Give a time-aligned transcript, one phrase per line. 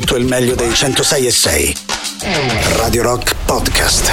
[0.00, 1.76] tutto il meglio dei 106 e 6.
[2.76, 4.12] Radio Rock Podcast.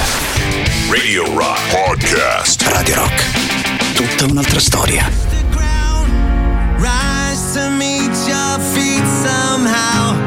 [0.90, 2.62] Radio Rock Podcast.
[2.68, 3.94] Radio Rock.
[3.94, 5.10] Tutta un'altra storia.
[6.78, 10.23] Rise to meet your feet somehow.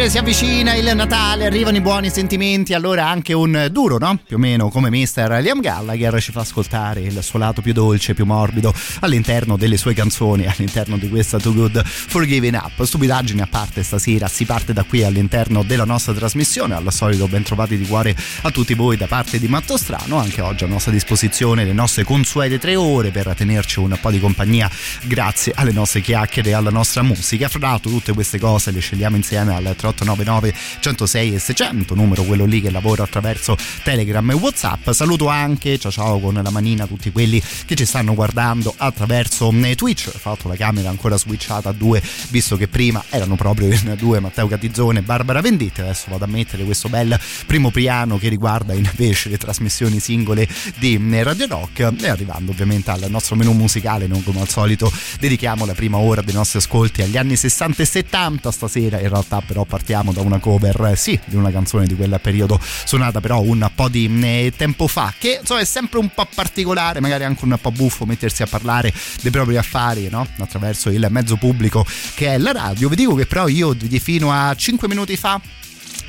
[0.00, 4.18] Dire si avvicina il Natale, arrivano i buoni sentimenti, allora anche un duro, no?
[4.26, 5.40] Più o meno come Mr.
[5.42, 9.92] Liam Gallagher ci fa ascoltare il suo lato più dolce, più morbido all'interno delle sue
[9.92, 12.82] canzoni, all'interno di questa Too Good for Giving Up.
[12.82, 17.42] Stupidaggini a parte stasera, si parte da qui all'interno della nostra trasmissione, al solito ben
[17.42, 20.92] trovati di cuore a tutti voi da parte di Matto Strano, anche oggi a nostra
[20.92, 24.70] disposizione le nostre consuete tre ore per tenerci un po' di compagnia
[25.02, 27.48] grazie alle nostre chiacchiere e alla nostra musica.
[27.48, 32.44] Fra l'altro tutte queste cose le scegliamo insieme al 3899 106 e 600, numero quello
[32.44, 34.90] lì che lavora attraverso Telegram e Whatsapp.
[34.90, 39.74] Saluto anche, ciao ciao con la manina, tutti quelli che ci stanno guardando attraverso eh,
[39.74, 40.10] Twitch.
[40.14, 44.20] Ho fatto la camera ancora switchata a due, visto che prima erano proprio in due
[44.20, 45.80] Matteo Catizzone e Barbara Venditti.
[45.80, 51.00] Adesso vado a mettere questo bel primo piano che riguarda invece le trasmissioni singole di
[51.12, 51.92] eh, Radio Rock.
[52.00, 56.22] E arrivando ovviamente al nostro menu musicale, non come al solito, dedichiamo la prima ora
[56.22, 58.50] dei nostri ascolti agli anni 60 e 70.
[58.50, 59.79] Stasera in realtà però partiamo
[60.12, 63.88] da una cover, eh, sì, di una canzone di quel periodo suonata però un po'
[63.88, 67.70] di eh, tempo fa, che insomma è sempre un po' particolare, magari anche un po'
[67.70, 70.26] buffo mettersi a parlare dei propri affari, no?
[70.38, 72.88] Attraverso il mezzo pubblico che è la radio.
[72.88, 75.40] Vi dico che però io fino a 5 minuti fa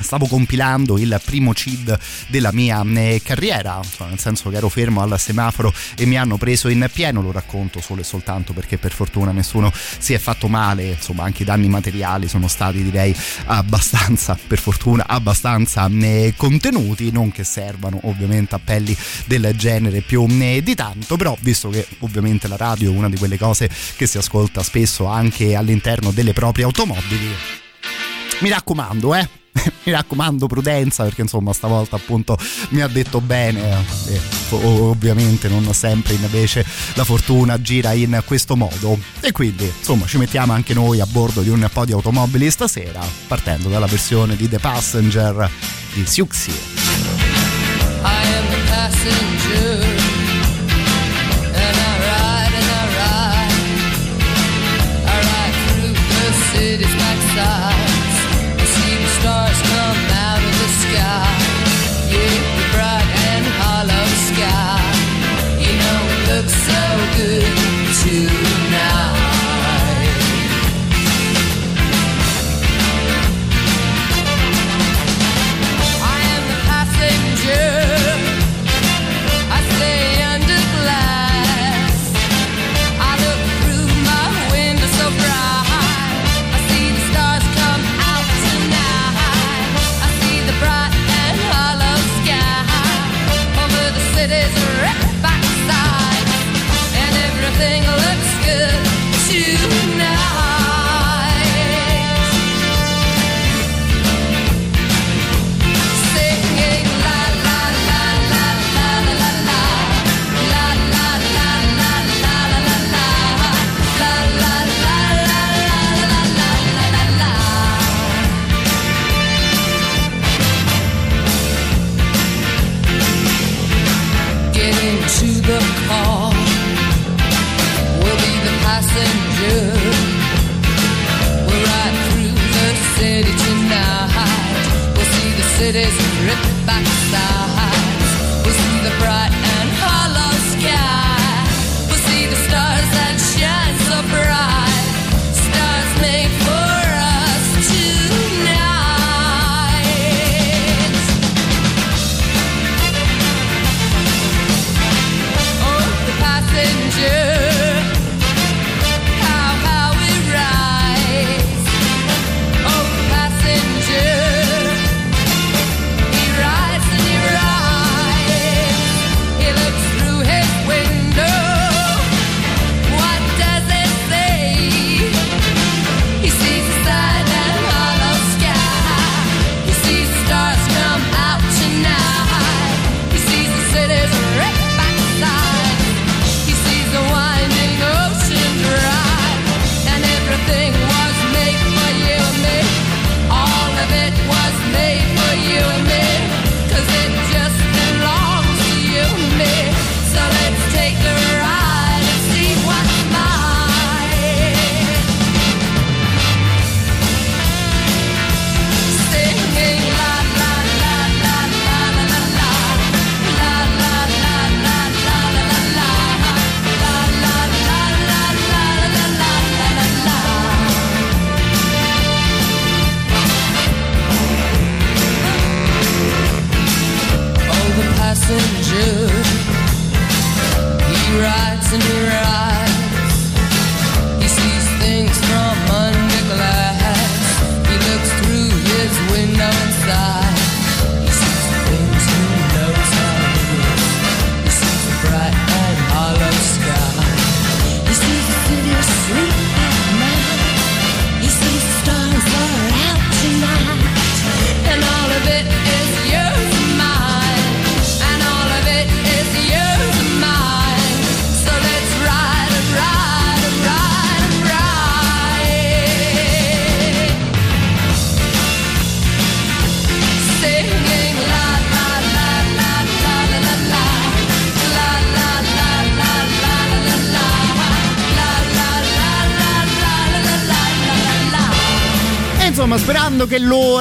[0.01, 1.97] stavo compilando il primo CID
[2.27, 6.37] della mia eh, carriera, insomma, nel senso che ero fermo al semaforo e mi hanno
[6.37, 10.47] preso in pieno, lo racconto solo e soltanto perché per fortuna nessuno si è fatto
[10.47, 13.15] male, insomma anche i danni materiali sono stati direi
[13.45, 20.61] abbastanza, per fortuna abbastanza eh, contenuti, non che servano ovviamente appelli del genere più eh,
[20.63, 24.17] di tanto, però visto che ovviamente la radio è una di quelle cose che si
[24.17, 27.33] ascolta spesso anche all'interno delle proprie automobili,
[28.39, 29.40] mi raccomando, eh,
[29.83, 32.37] mi raccomando prudenza perché insomma stavolta appunto
[32.69, 33.85] mi ha detto bene.
[34.07, 34.19] E
[34.51, 38.97] ovviamente non sempre invece la fortuna gira in questo modo.
[39.19, 43.01] E quindi insomma ci mettiamo anche noi a bordo di un po' di automobili stasera
[43.27, 45.49] partendo dalla versione di The Passenger
[45.93, 46.51] di Siuxi
[48.03, 49.70] I am the passenger,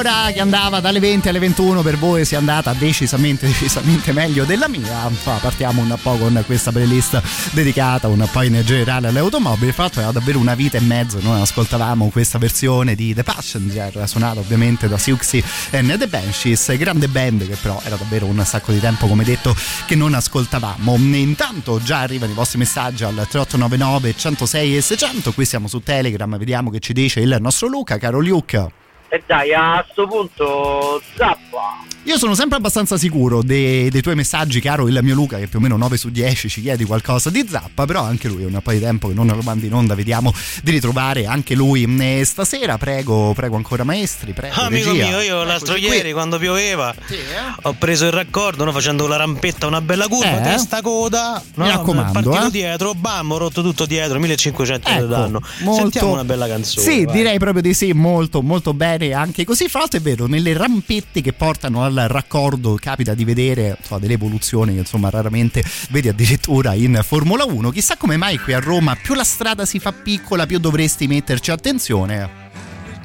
[0.01, 4.67] l'ora che andava dalle 20 alle 21 per voi sia andata decisamente, decisamente meglio della
[4.67, 7.21] mia, partiamo un po' con questa playlist
[7.51, 9.71] dedicata un po' in generale alle automobili.
[9.71, 14.07] Fra l'altro era davvero una vita e mezzo, noi ascoltavamo questa versione di The Passenger,
[14.07, 18.71] suonata ovviamente da Siuxi and The Banshees, grande band che però era davvero un sacco
[18.71, 19.55] di tempo, come detto,
[19.85, 20.95] che non ascoltavamo.
[20.95, 26.35] Intanto già arrivano i vostri messaggi al 3899 106 e 600, qui siamo su Telegram,
[26.37, 28.80] vediamo che ci dice il nostro Luca, caro Luke.
[29.13, 31.89] E dai, a sto punto, zappa.
[32.05, 35.59] Io sono sempre abbastanza sicuro dei, dei tuoi messaggi, caro il mio Luca, che più
[35.59, 38.59] o meno 9 su 10 ci chiedi qualcosa di zappa, però anche lui è un
[38.63, 41.85] po' di tempo che non lo mandi in onda, vediamo di ritrovare anche lui
[42.23, 42.77] stasera.
[42.79, 44.55] Prego, prego ancora maestri, prego.
[44.61, 45.07] Ah, amico regia.
[45.09, 45.95] mio, io l'altro Eccoci qui.
[45.97, 47.19] ieri quando pioveva Sì, eh?
[47.63, 50.41] ho preso il raccordo no, facendo la rampetta, una bella curva, Eh?
[50.43, 51.39] testa coda.
[51.55, 52.51] No, Mi raccomando, partito eh.
[52.51, 55.41] dietro, bam, ho rotto tutto dietro, 1500 euro Ecco, danno.
[55.59, 56.83] molto- Sentiamo una bella canzone.
[56.87, 57.13] Sì, vai.
[57.15, 59.67] direi proprio di sì, molto molto bene anche così.
[59.67, 64.13] Fra l'altro è vero, nelle rampette che portano al raccordo capita di vedere insomma, delle
[64.13, 67.71] evoluzioni che insomma raramente vedi addirittura in Formula 1.
[67.71, 71.51] Chissà come mai qui a Roma più la strada si fa piccola, più dovresti metterci
[71.51, 72.49] attenzione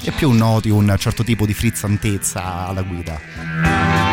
[0.03, 4.06] e più noti un certo tipo di frizzantezza alla guida.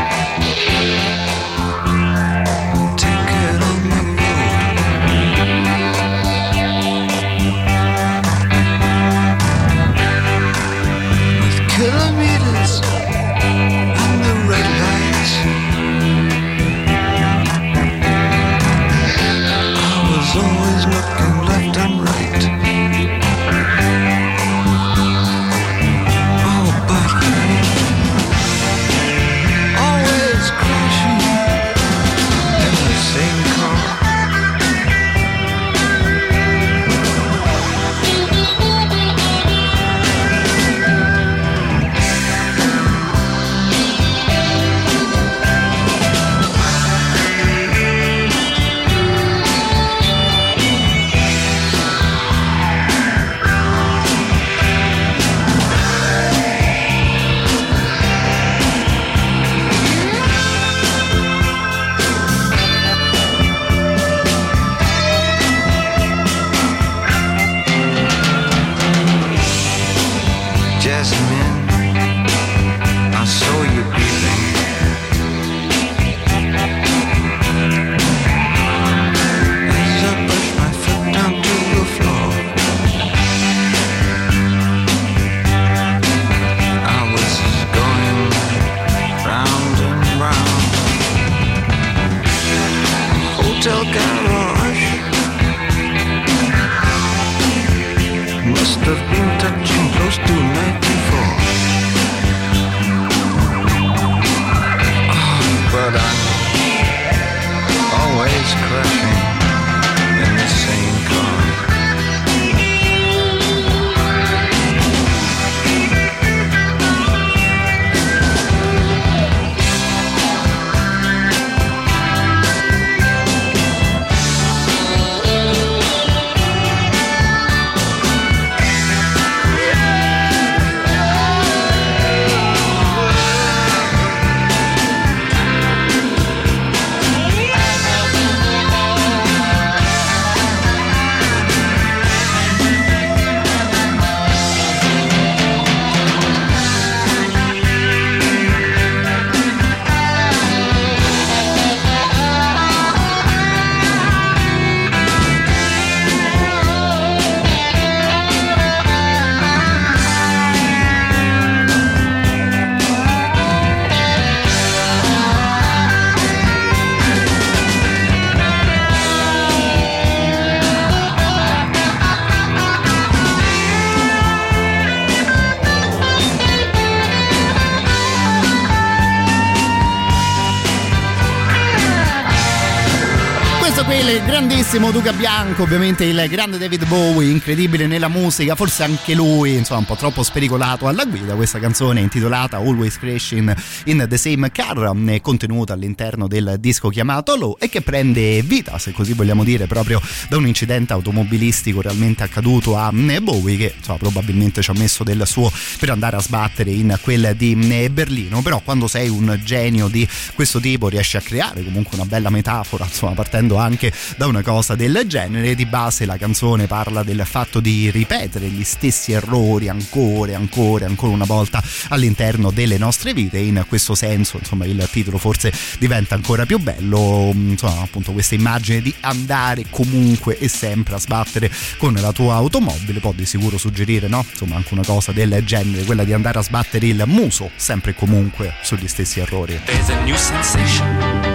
[184.45, 189.79] Grandissimo Duca Bianco, ovviamente il grande David Bowie, incredibile nella musica, forse anche lui, insomma,
[189.79, 191.33] un po' troppo spericolato alla guida.
[191.33, 197.37] Questa canzone intitolata Always Crashing in the Same Car, è contenuta all'interno del disco chiamato
[197.37, 202.23] Low e che prende vita, se così vogliamo dire, proprio da un incidente automobilistico realmente
[202.23, 206.69] accaduto a Bowie, che insomma, probabilmente ci ha messo del suo per andare a sbattere
[206.71, 207.55] in quel di
[207.89, 208.41] Berlino.
[208.41, 212.83] Però quando sei un genio di questo tipo riesci a creare comunque una bella metafora,
[212.83, 215.53] insomma, partendo anche da una cosa del genere.
[215.53, 221.13] Di base la canzone parla del fatto di ripetere gli stessi errori ancora ancora, ancora
[221.13, 223.37] una volta all'interno delle nostre vite.
[223.37, 227.31] In questo senso, insomma, il titolo forse diventa ancora più bello.
[227.33, 232.99] Insomma, appunto, questa immagine di andare comunque e sempre a sbattere con la tua automobile
[232.99, 234.25] può di sicuro suggerire, no?
[234.29, 237.95] Insomma, anche una cosa del genere, quella di andare a sbattere il muso sempre e
[237.95, 239.59] comunque sugli stessi errori.
[239.65, 241.32] There's a new sensation,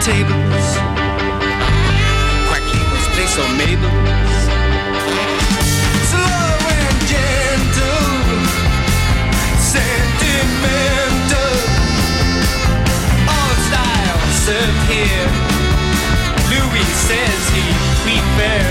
[0.00, 0.66] tables.
[2.48, 4.42] Quacklemas place on Mabel's.
[6.08, 8.10] Slow and gentle.
[13.28, 15.28] All styles served here.
[16.48, 17.64] Louis says he
[18.04, 18.64] prefer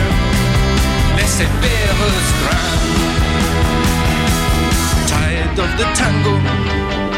[1.15, 1.93] laissez faire
[2.31, 2.81] strand.
[5.07, 7.08] Tired of the tango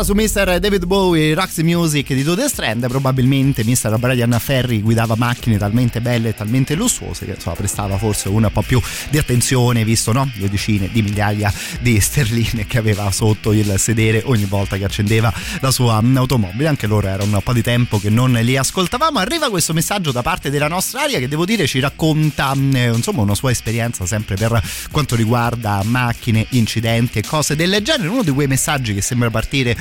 [0.00, 0.58] raccontata su Mr.
[0.58, 3.98] David Bowie, Roxy Music di The Strand, probabilmente Mr.
[3.98, 8.62] Brian Ferry guidava macchine talmente belle e talmente lussuose che insomma, prestava forse un po'
[8.62, 8.80] più
[9.10, 10.30] di attenzione, visto no?
[10.34, 15.32] le decine di migliaia di sterline che aveva sotto il sedere ogni volta che accendeva
[15.60, 16.68] la sua automobile.
[16.68, 19.18] Anche loro era un po' di tempo che non li ascoltavamo.
[19.18, 23.22] Arriva questo messaggio da parte della nostra aria che devo dire ci racconta eh, insomma
[23.22, 28.08] una sua esperienza sempre per quanto riguarda macchine, incidenti e cose del genere.
[28.08, 29.76] Uno di quei messaggi che sembra partire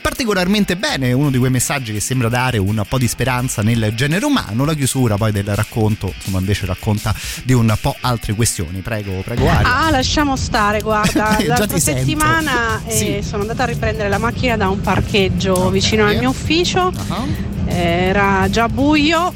[0.00, 4.24] particolarmente bene, uno di quei messaggi che sembra dare un po' di speranza nel genere
[4.24, 4.64] umano.
[4.64, 7.14] La chiusura poi del racconto, insomma, invece racconta
[7.44, 8.80] di un po' altre questioni.
[8.80, 9.76] Prego, prego Aria.
[9.86, 11.36] Ah, lasciamo stare, guarda.
[11.46, 13.28] L'altra settimana eh, Sì.
[13.28, 15.70] sono andata a riprendere la macchina da un parcheggio Ok.
[15.72, 16.92] vicino al mio ufficio.
[17.08, 17.24] Ah,
[17.66, 19.32] Era già buio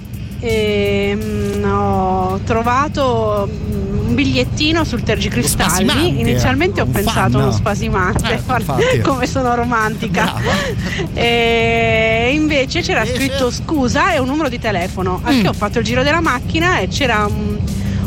[0.47, 5.71] e mm, ho trovato mm, un bigliettino sul tergicristalli.
[5.89, 10.33] spasimante, Inizialmente ho pensato uno spasimante, Eh, come sono romantica.
[11.15, 15.21] E invece c'era scritto scusa e un numero di telefono.
[15.23, 15.41] Al Mm.
[15.43, 17.59] che ho fatto il giro della macchina e c'era un-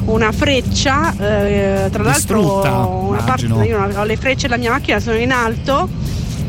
[0.05, 4.99] una freccia, eh, tra l'altro Distrutta, una parte, io ho le frecce della mia macchina
[4.99, 5.89] sono in alto,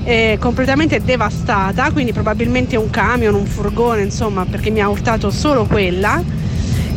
[0.04, 5.64] eh, completamente devastata, quindi probabilmente un camion, un furgone, insomma, perché mi ha urtato solo
[5.64, 6.22] quella.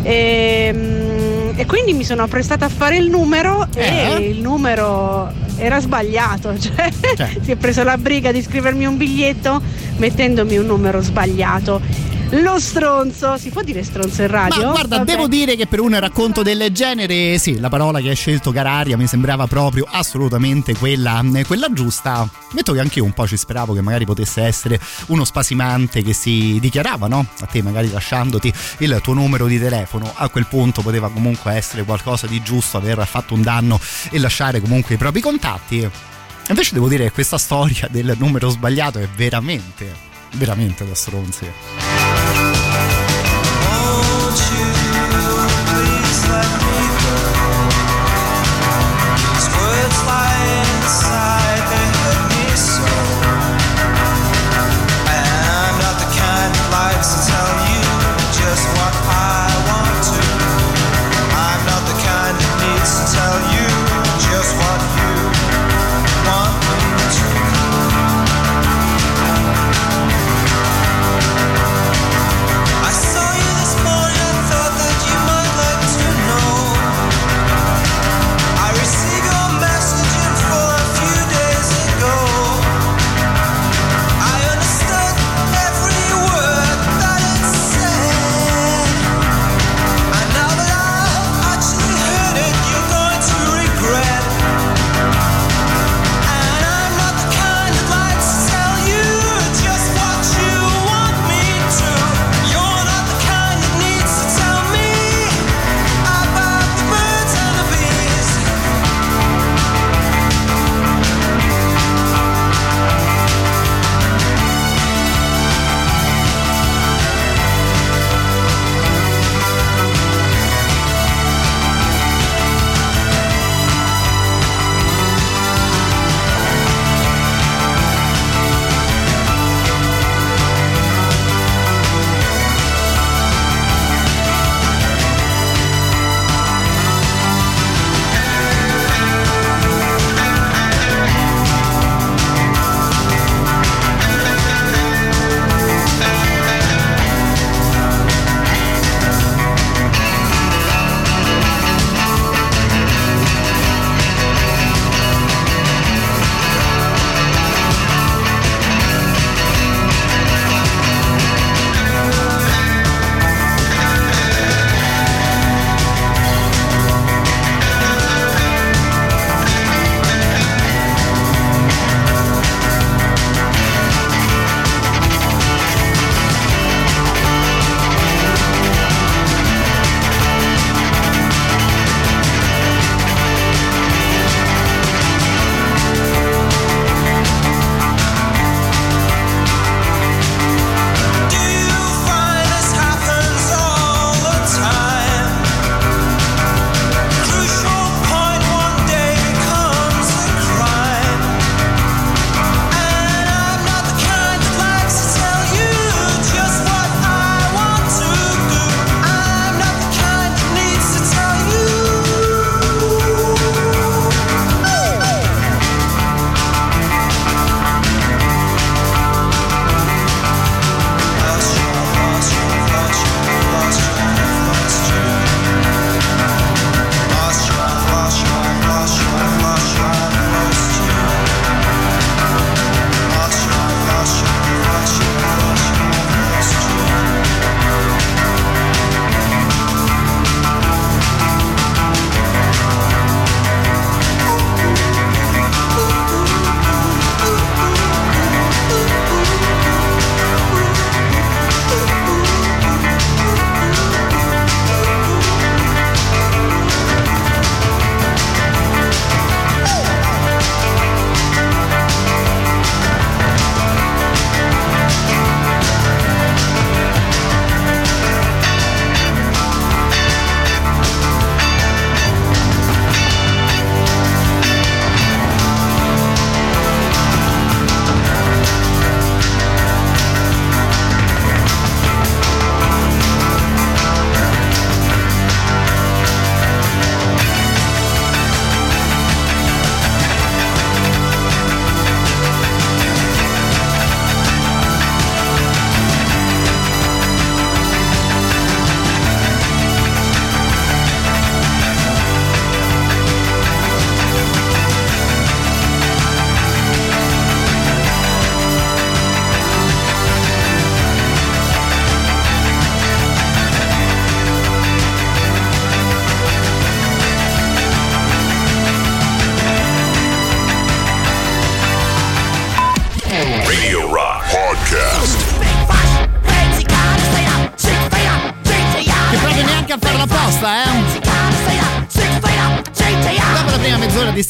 [0.04, 4.16] E, mm, e quindi mi sono prestata a fare il numero Eh?
[4.16, 7.30] e il numero era sbagliato, cioè Cioè.
[7.42, 9.62] si è preso la briga di scrivermi un biglietto
[9.98, 12.10] mettendomi un numero sbagliato.
[12.34, 14.64] Lo stronzo, si può dire stronzo in radio?
[14.64, 15.12] Ma guarda, Vabbè.
[15.12, 18.96] devo dire che per un racconto del genere, sì, la parola che hai scelto, Cararia,
[18.96, 22.26] mi sembrava proprio assolutamente quella, quella giusta.
[22.54, 26.14] Metto che anche io un po' ci speravo che magari potesse essere uno spasimante che
[26.14, 27.26] si dichiarava, no?
[27.42, 30.10] A te, magari lasciandoti il tuo numero di telefono.
[30.16, 33.78] A quel punto poteva comunque essere qualcosa di giusto aver fatto un danno
[34.10, 35.90] e lasciare comunque i propri contatti.
[36.48, 39.94] Invece devo dire che questa storia del numero sbagliato è veramente,
[40.36, 42.11] veramente da stronzi.
[46.32, 46.61] but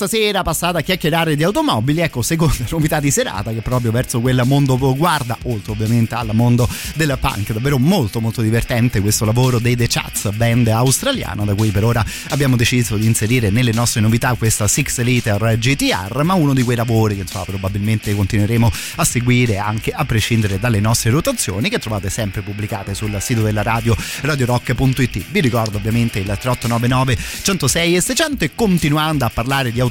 [0.08, 4.42] stasera passata a chiacchierare di automobili, ecco, seconda novità di serata che proprio verso quel
[4.46, 9.76] mondo guarda, oltre ovviamente al mondo del punk, davvero molto molto divertente questo lavoro dei
[9.76, 14.34] The Chats, band australiana da cui per ora abbiamo deciso di inserire nelle nostre novità
[14.34, 19.60] questa Six Liter GTR, ma uno di quei lavori che insomma probabilmente continueremo a seguire
[19.60, 25.26] anche a prescindere dalle nostre rotazioni che trovate sempre pubblicate sul sito della radio radiorock.it.
[25.30, 29.91] Vi ricordo ovviamente il 3899 106 e 600 e continuando a parlare di automobili,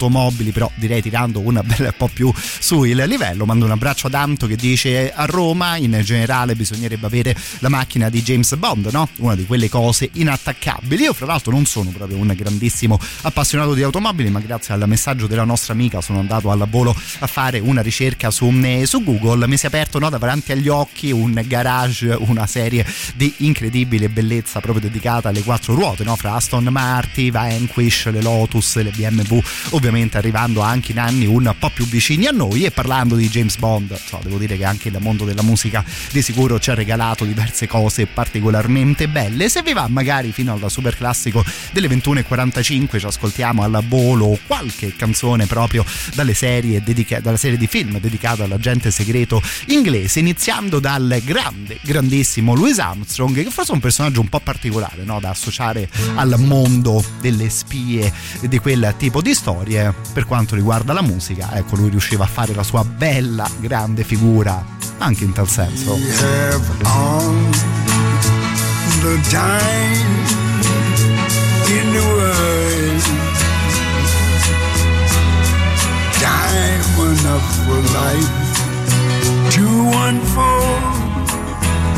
[0.53, 4.47] però direi tirando un bel po' più su il livello, mando un abbraccio ad Anto
[4.47, 9.09] che dice a Roma in generale bisognerebbe avere la macchina di James Bond, no?
[9.17, 11.03] Una di quelle cose inattaccabili.
[11.05, 15.27] Io fra l'altro non sono proprio un grandissimo appassionato di automobili, ma grazie al messaggio
[15.27, 19.47] della nostra amica sono andato al volo a fare una ricerca su, eh, su Google,
[19.47, 24.61] mi si è aperto no, davanti agli occhi un garage, una serie di incredibile bellezza
[24.61, 26.17] proprio dedicata alle quattro ruote, no?
[26.17, 29.39] fra Aston Martin, Vanquish, le Lotus, le BMW,
[29.71, 33.57] ovviamente arrivando anche in anni un po' più vicini a noi e parlando di James
[33.57, 37.25] Bond, so, devo dire che anche il mondo della musica di sicuro ci ha regalato
[37.25, 39.49] diverse cose particolarmente belle.
[39.49, 44.95] Se vi va magari fino al super classico delle 21.45 ci ascoltiamo al volo qualche
[44.95, 51.21] canzone proprio dalle serie dedica- dalla serie di film dedicata all'agente segreto inglese, iniziando dal
[51.25, 55.19] grande, grandissimo Louis Armstrong, che forse è un personaggio un po' particolare no?
[55.21, 59.80] da associare al mondo delle spie di quel tipo di storie.
[60.13, 64.79] Per quanto riguarda la musica, ecco, lui riusciva a fare la sua bella, grande figura
[64.99, 65.99] anche in tal senso.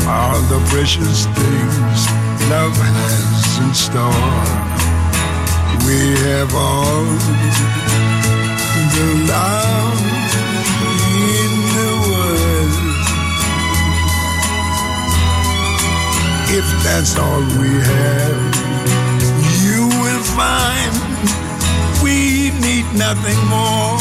[0.05, 2.07] All the precious things
[2.49, 4.92] love has in store.
[5.85, 7.03] We have all
[8.95, 9.99] the love
[11.39, 12.75] in the world.
[16.59, 18.39] If that's all we have,
[19.63, 20.93] you will find
[22.03, 23.99] we need nothing more.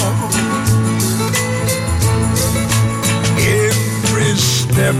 [3.38, 4.94] Every step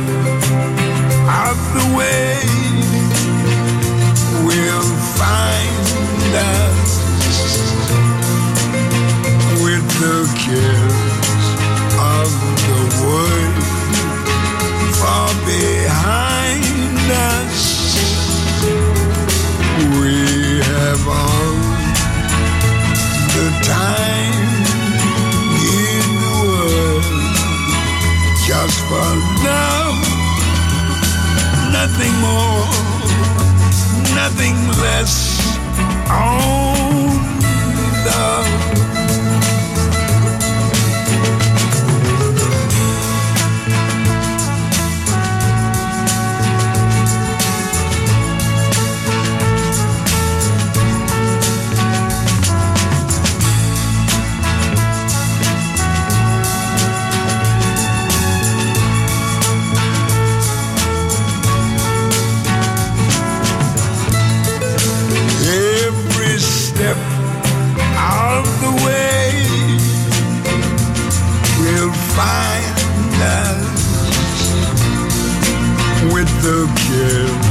[1.46, 2.42] of the way
[4.46, 6.11] We will find
[9.62, 11.46] with the cares
[12.00, 12.28] of
[12.64, 13.64] the world
[14.96, 17.04] far behind
[17.36, 17.60] us.
[20.00, 20.16] We
[20.72, 21.52] have all
[23.36, 24.64] the time
[25.76, 27.04] in the world
[28.48, 29.10] just for
[29.44, 30.00] love,
[31.72, 32.64] nothing more,
[34.14, 35.41] nothing less.
[36.12, 37.08] Only
[38.04, 38.71] love.
[76.42, 77.46] The cares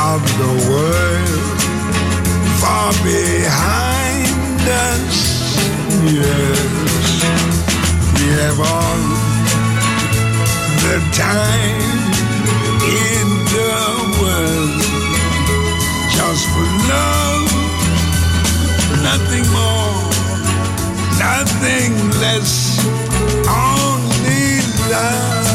[0.00, 1.60] of the world
[2.56, 5.18] far behind us.
[6.08, 7.20] Yes,
[8.14, 9.02] we have all
[10.84, 12.00] the time
[13.04, 13.76] in the
[14.22, 14.80] world
[16.16, 17.48] just for love,
[19.04, 20.00] nothing more,
[21.20, 22.80] nothing less,
[23.46, 25.47] only love.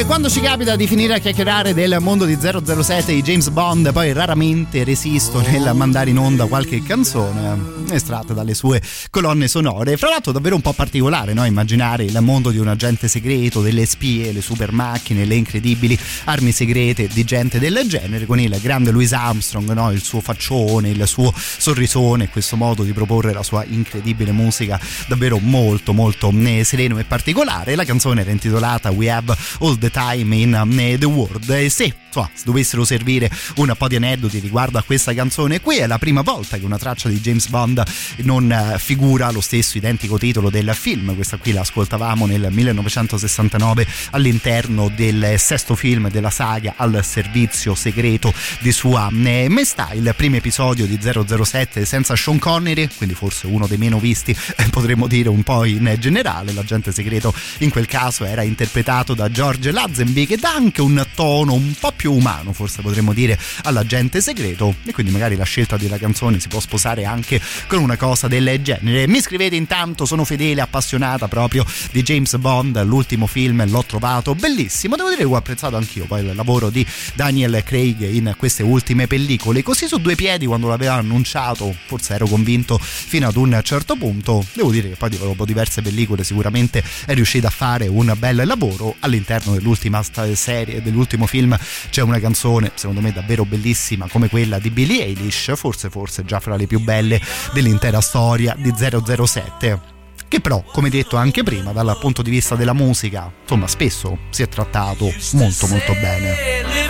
[0.00, 3.92] Che quando ci capita di finire a chiacchierare del mondo di 007 di James Bond,
[3.92, 9.96] poi raramente resisto nel mandare in onda qualche canzone estratta dalle sue colonne sonore.
[9.96, 11.44] Fra l'altro davvero un po' particolare, no?
[11.44, 16.52] Immaginare il mondo di un agente segreto, delle spie, le super macchine, le incredibili armi
[16.52, 19.90] segrete di gente del genere, con il grande Louis Armstrong, no?
[19.90, 25.38] Il suo faccione, il suo sorrisone, questo modo di proporre la sua incredibile musica davvero
[25.38, 27.74] molto molto eh, sereno e particolare.
[27.74, 31.48] La canzone era intitolata We Have All the Time in eh, the World.
[31.50, 35.78] E se insomma, se dovessero servire un po' di aneddoti riguardo a questa canzone qui
[35.78, 37.82] è la prima volta che una traccia di James Bond
[38.18, 41.14] non eh, figura lo stesso identico titolo del film.
[41.14, 48.32] Questa qui la ascoltavamo nel 1969 all'interno del sesto film della saga al servizio segreto
[48.60, 49.90] di sua eh, maestà.
[49.92, 54.68] Il primo episodio di 007 senza Sean Connery quindi forse uno dei meno visti eh,
[54.70, 56.52] potremmo dire un po' in generale.
[56.52, 61.52] L'agente segreto in quel caso era interpretato da George Lazenby che dà anche un tono
[61.52, 64.74] un po' più umano, forse potremmo dire, all'agente segreto.
[64.86, 68.58] E quindi magari la scelta della canzone si può sposare anche con una cosa del
[68.62, 69.06] genere.
[69.06, 74.96] Mi scrivete intanto, sono fedele, appassionata proprio di James Bond, l'ultimo film l'ho trovato bellissimo.
[74.96, 79.06] Devo dire che ho apprezzato anch'io poi il lavoro di Daniel Craig in queste ultime
[79.06, 79.62] pellicole.
[79.62, 84.42] Così su due piedi quando l'aveva annunciato, forse ero convinto fino ad un certo punto.
[84.54, 88.96] Devo dire che poi dopo diverse pellicole sicuramente è riuscito a fare un bel lavoro
[89.00, 91.54] all'interno dell'ultima serie, dell'ultimo film
[91.90, 96.40] c'è una canzone secondo me davvero bellissima come quella di Billie Eilish, forse forse già
[96.40, 97.20] fra le più belle
[97.52, 99.98] dell'intera storia di 007
[100.30, 104.44] che però, come detto anche prima, dal punto di vista della musica, insomma, spesso si
[104.44, 106.89] è trattato molto molto bene.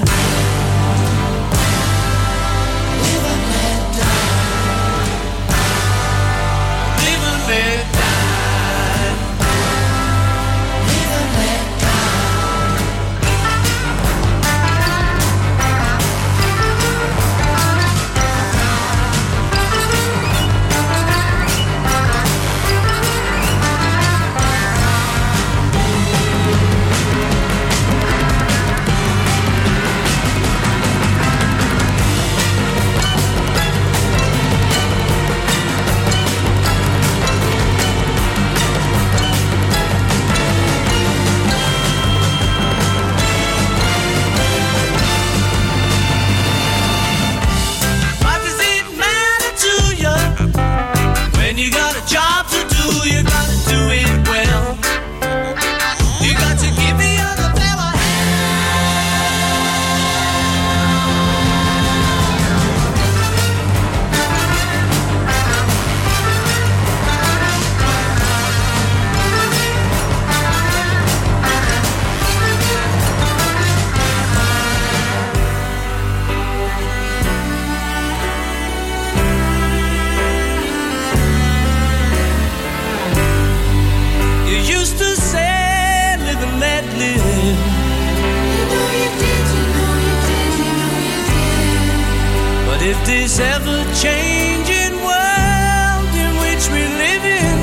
[93.41, 97.57] Ever changing world in which we live in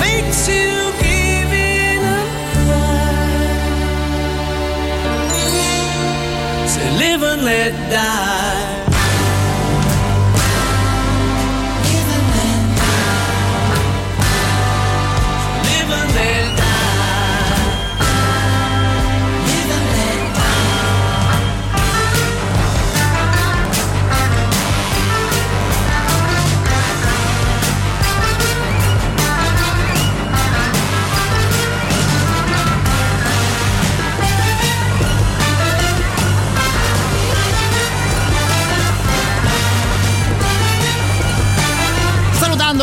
[0.00, 0.84] makes you
[6.98, 8.53] live and let die.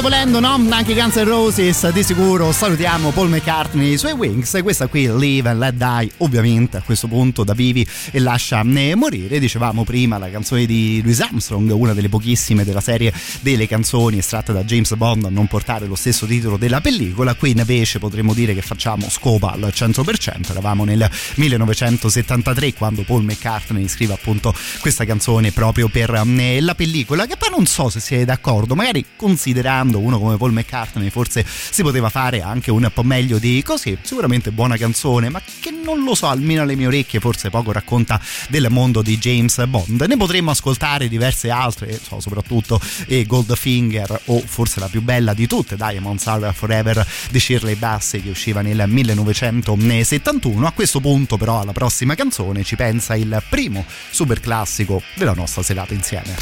[0.01, 0.75] Salutando, volendo, no?
[0.75, 4.57] Anche Guns N' Roses, di sicuro salutiamo Paul McCartney i suoi Wings.
[4.63, 8.95] Questa qui, Live and Let Die, ovviamente a questo punto da vivi e lascia eh,
[8.95, 9.37] morire.
[9.37, 14.51] Dicevamo prima la canzone di Louis Armstrong, una delle pochissime della serie delle canzoni estratte
[14.53, 17.35] da James Bond a non portare lo stesso titolo della pellicola.
[17.35, 20.49] Qui invece potremmo dire che facciamo scopa al 100%.
[20.49, 27.27] Eravamo nel 1973 quando Paul McCartney scrive appunto questa canzone proprio per eh, la pellicola.
[27.27, 31.81] Che poi non so se siete d'accordo, magari considerando uno come Paul McCartney forse si
[31.81, 33.97] poteva fare anche un po' meglio di così.
[34.01, 38.19] Sicuramente buona canzone, ma che non lo so, almeno alle mie orecchie forse poco racconta
[38.49, 40.01] del mondo di James Bond.
[40.01, 45.47] Ne potremmo ascoltare diverse altre, so, soprattutto eh, Goldfinger o forse la più bella di
[45.47, 50.65] tutte, Diamonds Are Forever di Shirley Bassey che usciva nel 1971.
[50.67, 55.63] A questo punto però alla prossima canzone ci pensa il primo super classico della nostra
[55.63, 56.35] serata insieme.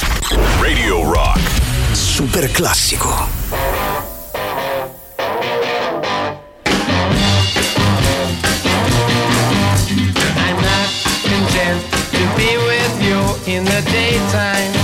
[0.60, 1.79] Radio Rock.
[1.94, 3.10] Super classico.
[10.36, 10.90] I'm not
[11.24, 14.79] content to be with you in the daytime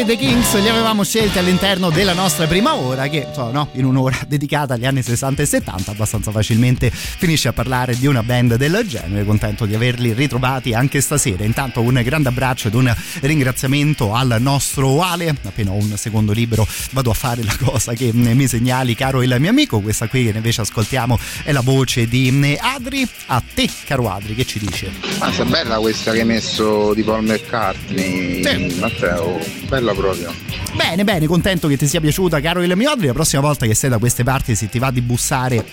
[0.00, 3.84] ieri, The Kings li avevamo scelti all'interno della nostra prima ora, che insomma, no, in
[3.84, 8.56] un'ora dedicata agli anni 60 e 70, abbastanza facilmente finisce a parlare di una band
[8.56, 9.24] del genere.
[9.24, 11.44] Contento di averli ritrovati anche stasera.
[11.44, 15.34] Intanto un grande abbraccio ed un ringraziamento al nostro Ale.
[15.42, 19.36] Appena ho un secondo libro vado a fare la cosa che mi segnali, caro il
[19.38, 19.80] mio amico.
[19.80, 23.06] Questa qui che invece ascoltiamo è la voce di Adri.
[23.26, 24.90] A te, caro Adri, che ci dice?
[25.32, 28.78] Se è bella questa che hai messo di Paul McCartney, Sì.
[28.80, 29.38] Matteo,
[29.68, 30.32] bella proprio.
[30.74, 33.06] Bene, bene, contento che ti sia piaciuta, caro il mio Adri.
[33.06, 35.64] La prossima volta che sei da queste parti, se ti va di bussare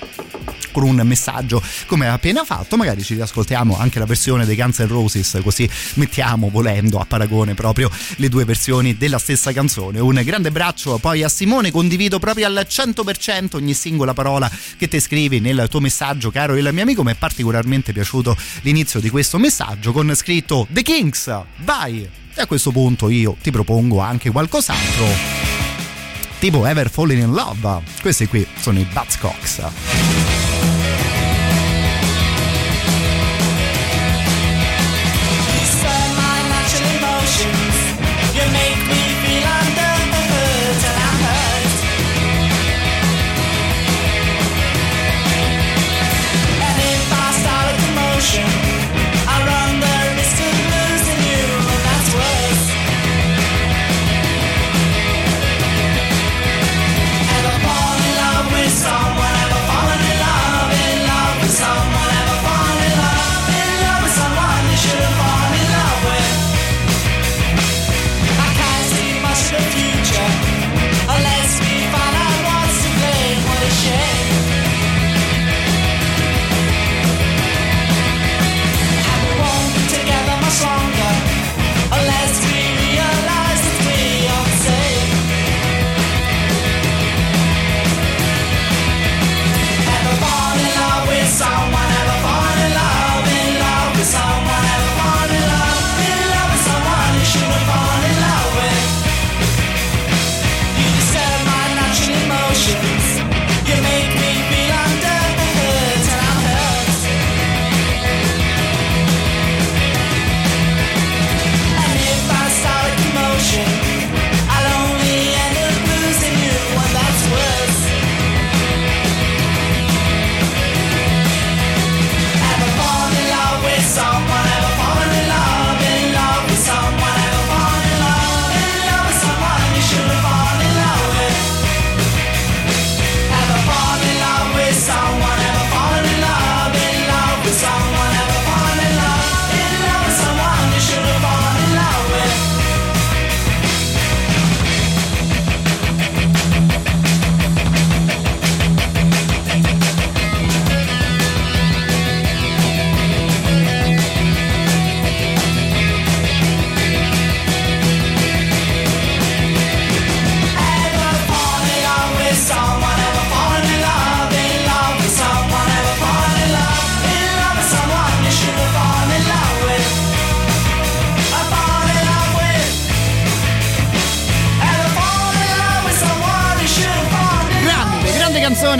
[0.72, 4.88] con un messaggio come appena fatto, magari ci riascoltiamo anche la versione dei Guns N'
[4.88, 10.00] Roses, così mettiamo volendo a paragone proprio le due versioni della stessa canzone.
[10.00, 15.00] Un grande abbraccio poi a Simone, condivido proprio al 100% ogni singola parola che ti
[15.00, 17.04] scrivi nel tuo messaggio, caro il mio amico.
[17.04, 22.26] Mi è particolarmente piaciuto l'inizio di questo messaggio con scritto The Kings, vai!
[22.38, 25.06] E a questo punto io ti propongo anche qualcos'altro.
[26.38, 27.82] Tipo Ever Falling in Love.
[28.00, 30.37] Questi qui sono i Buzzcocks.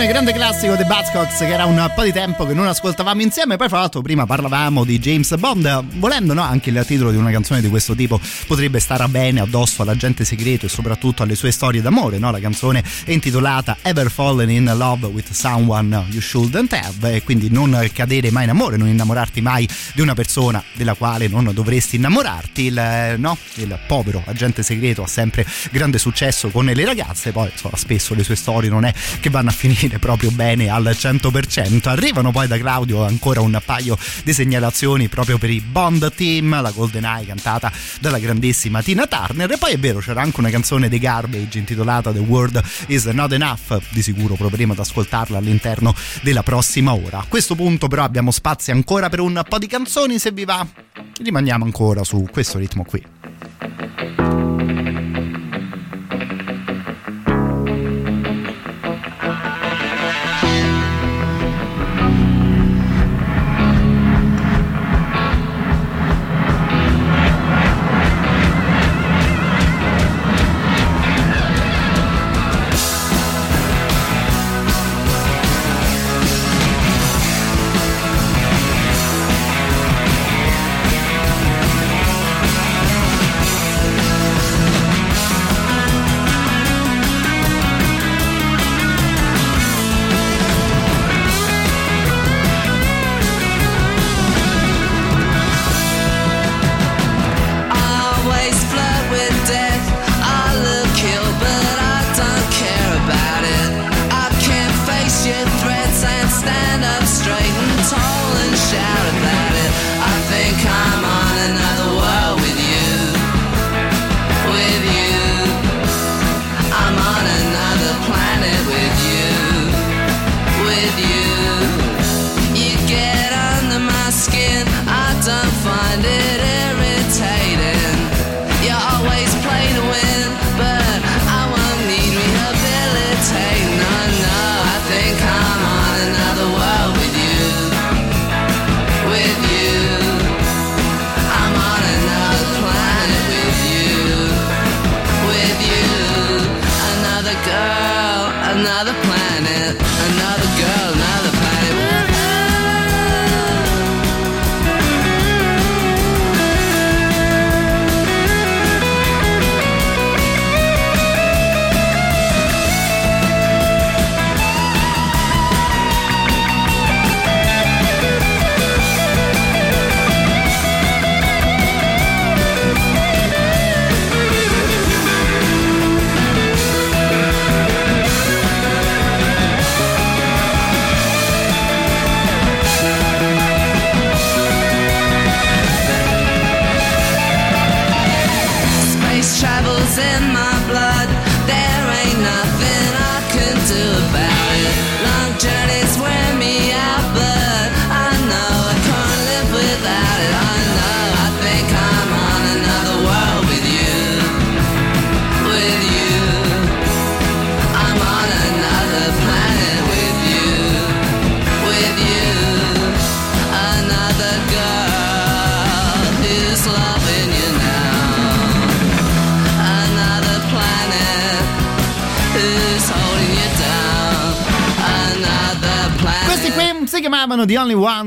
[0.08, 3.56] Grande classico dei Buzzcocks che era un po' di tempo che non ascoltavamo insieme.
[3.56, 5.84] Poi, fra l'altro, prima parlavamo di James Bond.
[5.98, 9.82] Volendo, no, anche il titolo di una canzone di questo tipo potrebbe stare bene addosso
[9.82, 12.16] all'agente segreto e soprattutto alle sue storie d'amore.
[12.16, 12.30] No?
[12.30, 17.16] La canzone è intitolata Ever Fallen in Love with Someone You Shouldn't Have.
[17.16, 21.28] E quindi non cadere mai in amore, non innamorarti mai di una persona della quale
[21.28, 22.64] non dovresti innamorarti.
[22.64, 23.36] Il, no?
[23.56, 27.30] il povero agente segreto ha sempre grande successo con le ragazze.
[27.30, 30.84] Poi, insomma, spesso le sue storie non è che vanno a finire proprio bene al
[30.84, 31.88] 100%.
[31.88, 36.70] Arrivano poi da Claudio ancora un paio di segnalazioni proprio per i Bond Team, la
[36.70, 37.70] Golden Eye cantata
[38.00, 39.50] dalla grandissima Tina Turner.
[39.50, 43.32] E poi è vero, c'era anche una canzone dei Garbage intitolata The World Is Not
[43.32, 43.82] Enough.
[43.90, 47.18] Di sicuro proveremo ad ascoltarla all'interno della prossima ora.
[47.18, 50.18] A questo punto, però, abbiamo spazio ancora per un po' di canzoni.
[50.18, 50.66] Se vi va,
[51.22, 54.07] rimaniamo ancora su questo ritmo qui.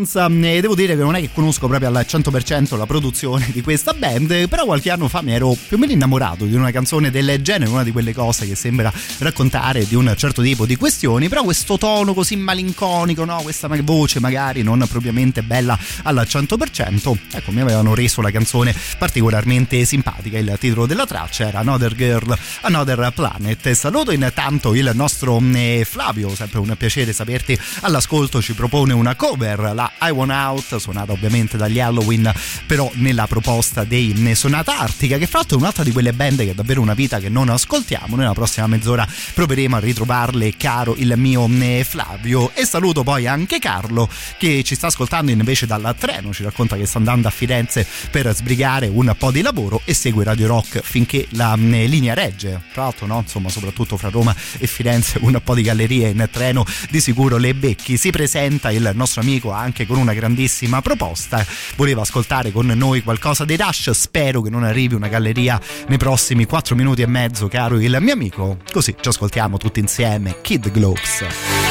[0.01, 3.49] Ones um, e devo dire che non è che conosco proprio al 100% la produzione
[3.51, 6.71] di questa band, però qualche anno fa mi ero più o meno innamorato di una
[6.71, 10.75] canzone del genere, una di quelle cose che sembra raccontare di un certo tipo di
[10.75, 13.41] questioni, però questo tono così malinconico, no?
[13.41, 19.83] questa voce magari non propriamente bella al 100%, ecco mi avevano reso la canzone particolarmente
[19.85, 23.71] simpatica, il titolo della traccia era Another Girl, Another Planet.
[23.71, 29.71] Saluto intanto il nostro eh, Flavio, sempre un piacere saperti all'ascolto, ci propone una cover,
[29.73, 32.31] la I Want Out, suonata ovviamente dagli Halloween,
[32.65, 36.51] però nella proposta dei Sonata Artica, che fra l'altro è un'altra di quelle band che
[36.51, 38.15] è davvero una vita che non ascoltiamo.
[38.15, 41.47] Nella prossima mezz'ora proveremo a ritrovarle, caro il mio
[41.83, 42.51] Flavio.
[42.53, 46.85] E saluto poi anche Carlo, che ci sta ascoltando invece dal treno, ci racconta che
[46.85, 51.27] sta andando a Firenze per sbrigare un po' di lavoro e segue Radio Rock finché
[51.31, 52.61] la linea regge.
[52.73, 56.65] Tra l'altro, no, insomma, soprattutto fra Roma e Firenze, un po' di gallerie in treno
[56.89, 57.97] di sicuro le becchi.
[57.97, 61.45] Si presenta il nostro amico anche con una grandissima proposta.
[61.75, 63.91] Voleva ascoltare con noi qualcosa dei Rush.
[63.91, 68.13] Spero che non arrivi una galleria nei prossimi 4 minuti e mezzo, caro il mio
[68.13, 68.57] amico.
[68.71, 70.41] Così ci ascoltiamo tutti insieme.
[70.41, 71.70] Kid Globes.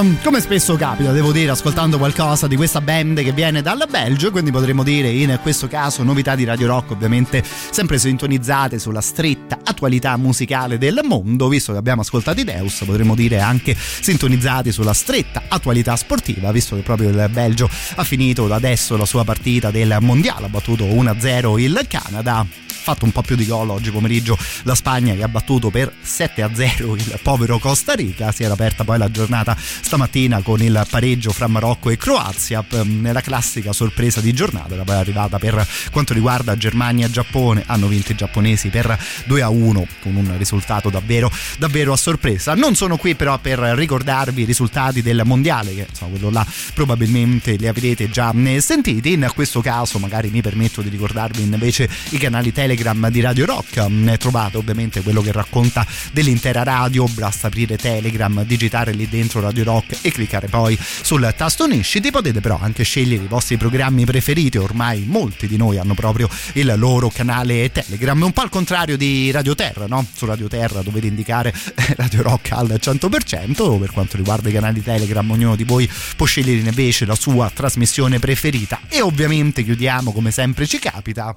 [0.00, 4.30] Um, come spesso capita, devo dire, ascoltando qualcosa di questa band che viene dal Belgio,
[4.30, 9.58] quindi potremmo dire in questo caso novità di Radio Rock, ovviamente sempre sintonizzate sulla stretta
[9.62, 14.94] attualità musicale del mondo, visto che abbiamo ascoltato i Deus, potremmo dire anche sintonizzati sulla
[14.94, 19.96] stretta attualità sportiva, visto che proprio il Belgio ha finito adesso la sua partita del
[20.00, 22.64] Mondiale, ha battuto 1-0 il Canada.
[22.86, 26.42] Fatto un po' più di gol oggi pomeriggio la Spagna che ha battuto per 7
[26.42, 28.30] a 0 il povero Costa Rica.
[28.30, 29.56] Si era aperta poi la giornata
[29.86, 34.82] stamattina con il pareggio fra Marocco e Croazia ehm, nella classica sorpresa di giornata era
[34.82, 37.62] poi arrivata per quanto riguarda Germania e Giappone.
[37.66, 42.56] Hanno vinto i giapponesi per 2 a 1 con un risultato davvero davvero a sorpresa.
[42.56, 47.54] Non sono qui però per ricordarvi i risultati del mondiale che insomma quello là probabilmente
[47.54, 49.12] li avrete già eh, sentiti.
[49.12, 53.76] In questo caso magari mi permetto di ricordarvi invece i canali Telegram di Radio Rock.
[53.86, 57.06] Ne trovate ovviamente quello che racconta dell'intera radio.
[57.06, 62.40] Basta aprire Telegram digitare lì dentro Radio Rock e cliccare poi sul tasto Unisciti potete
[62.40, 67.08] però anche scegliere i vostri programmi preferiti ormai molti di noi hanno proprio il loro
[67.08, 68.20] canale Telegram.
[68.20, 70.06] Un po' al contrario di Radio Terra no?
[70.14, 71.52] su Radio Terra dovete indicare
[71.96, 76.58] Radio Rock al 100% per quanto riguarda i canali Telegram ognuno di voi può scegliere
[76.58, 78.80] invece la sua trasmissione preferita.
[78.88, 81.36] E ovviamente chiudiamo come sempre ci capita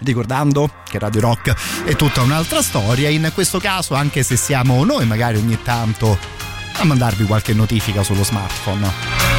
[0.00, 5.06] ricordando che Radio Rock è tutta un'altra storia, in questo caso anche se siamo noi
[5.06, 6.43] magari ogni tanto
[6.76, 9.33] a mandarvi qualche notifica sullo smartphone.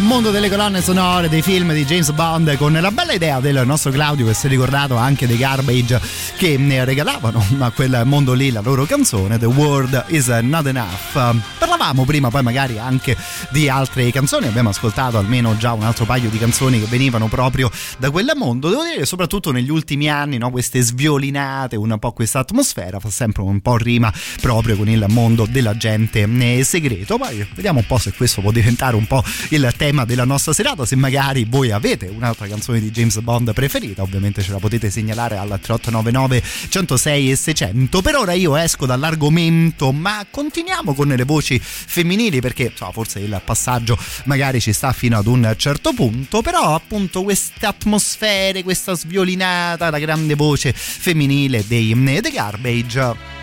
[0.00, 3.90] Mondo delle colonne sonore dei film di James Bond con la bella idea del nostro
[3.90, 6.00] Claudio che si è ricordato anche dei garbage
[6.36, 11.36] che ne regalavano a quel mondo lì la loro canzone The World is Not Enough.
[11.58, 13.16] Parlavamo prima poi magari anche
[13.50, 14.46] di altre canzoni.
[14.46, 18.68] Abbiamo ascoltato almeno già un altro paio di canzoni che venivano proprio da quel mondo
[18.68, 23.42] devo dire soprattutto negli ultimi anni no, queste sviolinate un po' questa atmosfera fa sempre
[23.42, 26.26] un po' rima proprio con il mondo dell'agente
[26.64, 30.52] segreto poi vediamo un po' se questo può diventare un po' il tema della nostra
[30.52, 30.84] serata.
[30.84, 35.36] Se magari voi avete un'altra canzone di James Bond preferita, ovviamente ce la potete segnalare
[35.36, 38.02] al 3899 106 e 600.
[38.02, 43.40] Per ora io esco dall'argomento, ma continuiamo con le voci femminili perché so, forse il
[43.44, 49.90] passaggio magari ci sta fino ad un certo punto, però appunto queste atmosfere, questa sviolinata,
[49.90, 53.34] la grande voce femminile dei The Garbage.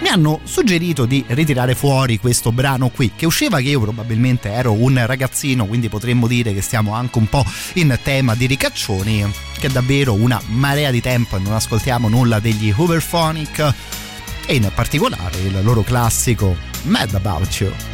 [0.00, 4.72] Mi hanno suggerito di ritirare fuori questo brano qui che usciva che io probabilmente ero
[4.72, 7.44] un ragazzino quindi potremmo dire che stiamo anche un po'
[7.74, 9.24] in tema di ricaccioni
[9.58, 13.74] che è davvero una marea di tempo e non ascoltiamo nulla degli Hooverphonic
[14.44, 17.93] e in particolare il loro classico Mad About You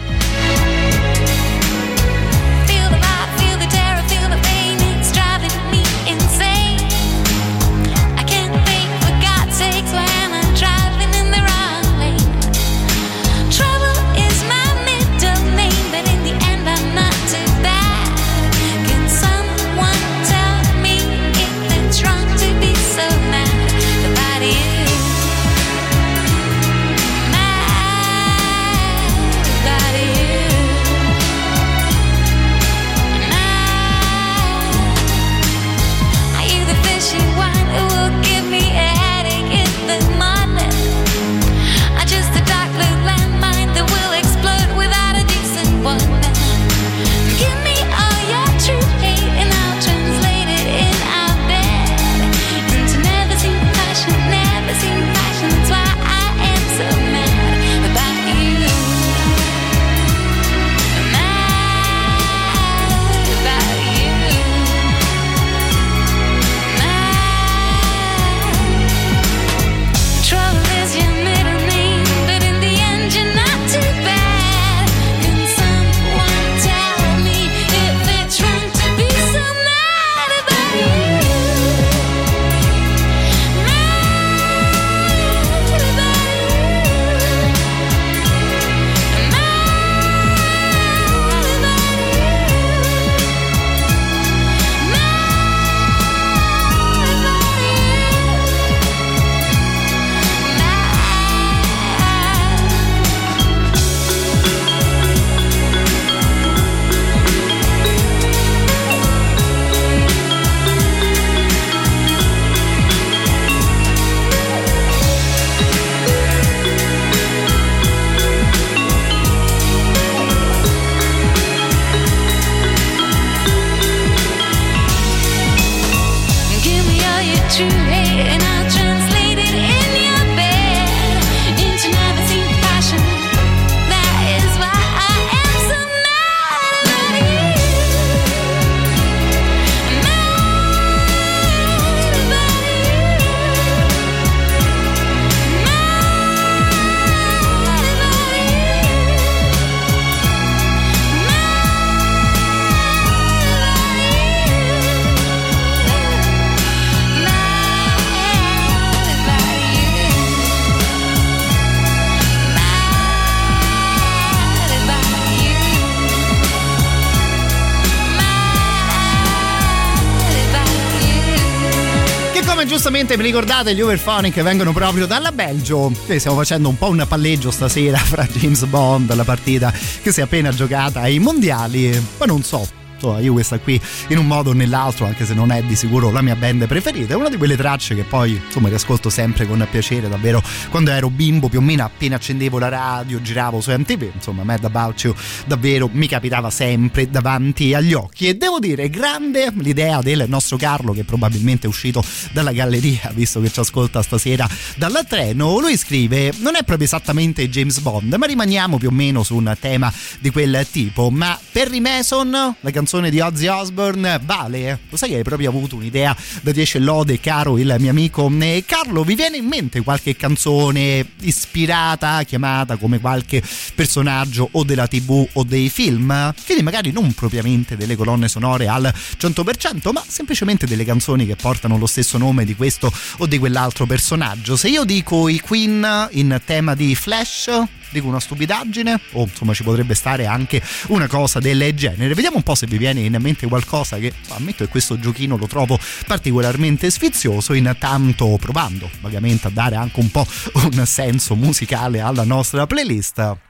[173.11, 175.91] giustamente vi ricordate gli Overphonic vengono proprio dalla Belgio?
[176.17, 180.23] Stiamo facendo un po' un palleggio stasera fra James Bond, la partita che si è
[180.23, 184.53] appena giocata ai mondiali, ma non so insomma, io questa qui in un modo o
[184.53, 187.57] nell'altro, anche se non è di sicuro la mia band preferita, è una di quelle
[187.57, 191.85] tracce che poi insomma riascolto sempre con piacere, davvero quando ero bimbo più o meno
[191.85, 195.15] appena accendevo la radio, giravo su MTV, insomma Mad About You
[195.47, 198.29] davvero mi capitava sempre davanti agli occhi.
[198.29, 203.41] E devo dire grande l'idea del nostro Carlo che probabilmente è uscito dalla galleria visto
[203.41, 208.27] che ci ascolta stasera dal treno, lui scrive non è proprio esattamente James Bond ma
[208.27, 212.31] rimaniamo più o meno su un tema di quel tipo, ma Perry Mason,
[212.61, 214.81] la canzone canzone di Ozzy Osbourne vale?
[214.89, 218.65] Lo sai che hai proprio avuto un'idea da 10 lode, caro il mio amico eh,
[218.67, 219.05] Carlo?
[219.05, 223.45] Vi viene in mente qualche canzone ispirata, chiamata come qualche
[223.77, 226.35] personaggio o della tv o dei film?
[226.45, 231.79] Quindi magari non propriamente delle colonne sonore al 100%, ma semplicemente delle canzoni che portano
[231.79, 234.57] lo stesso nome di questo o di quell'altro personaggio.
[234.57, 237.51] Se io dico i Queen in tema di Flash,
[237.91, 239.01] dico una stupidaggine?
[239.13, 242.15] O insomma ci potrebbe stare anche una cosa del genere.
[242.15, 245.47] Vediamo un po' se vi viene in mente qualcosa che ammetto che questo giochino lo
[245.47, 252.25] trovo particolarmente sfizioso intanto provando vagamente a dare anche un po' un senso musicale alla
[252.25, 253.49] nostra playlist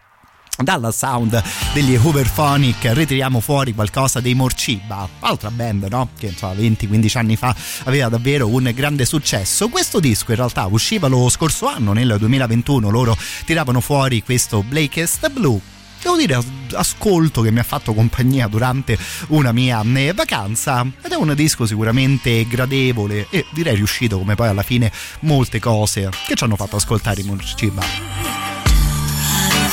[0.58, 1.42] dalla sound
[1.72, 6.10] degli Hooverphonic ritiriamo fuori qualcosa dei Morciba, altra band no?
[6.18, 9.68] che insomma 20-15 anni fa aveva davvero un grande successo.
[9.68, 15.30] Questo disco in realtà usciva lo scorso anno, nel 2021, loro tiravano fuori questo Blakest
[15.30, 15.60] Blue
[16.02, 16.42] devo dire
[16.72, 18.98] ascolto che mi ha fatto compagnia durante
[19.28, 24.48] una mia eh, vacanza ed è un disco sicuramente gradevole e direi riuscito come poi
[24.48, 24.90] alla fine
[25.20, 28.49] molte cose che ci hanno fatto ascoltare i Morciba.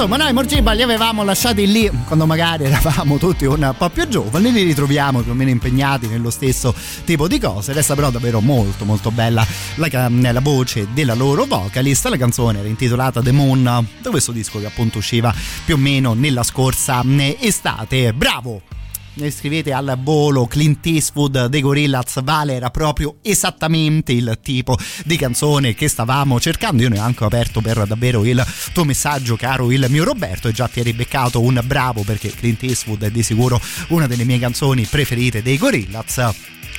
[0.00, 4.50] insomma noi Morciba li avevamo lasciati lì quando magari eravamo tutti un po' più giovani,
[4.50, 6.74] li ritroviamo più o meno impegnati nello stesso
[7.04, 12.06] tipo di cose, resta però davvero molto molto bella la, la voce della loro vocalist,
[12.06, 13.62] la canzone era intitolata The Moon,
[14.00, 15.34] da questo disco che appunto usciva
[15.66, 18.79] più o meno nella scorsa eh, estate, bravo!
[19.28, 25.74] Scrivete al volo Clint Eastwood dei Gorillaz Vale era proprio esattamente il tipo di canzone
[25.74, 26.82] che stavamo cercando.
[26.82, 28.42] Io ne ho anche aperto per davvero il
[28.72, 32.62] tuo messaggio caro il mio Roberto e già ti eri beccato un bravo perché Clint
[32.62, 36.30] Eastwood è di sicuro una delle mie canzoni preferite dei Gorillaz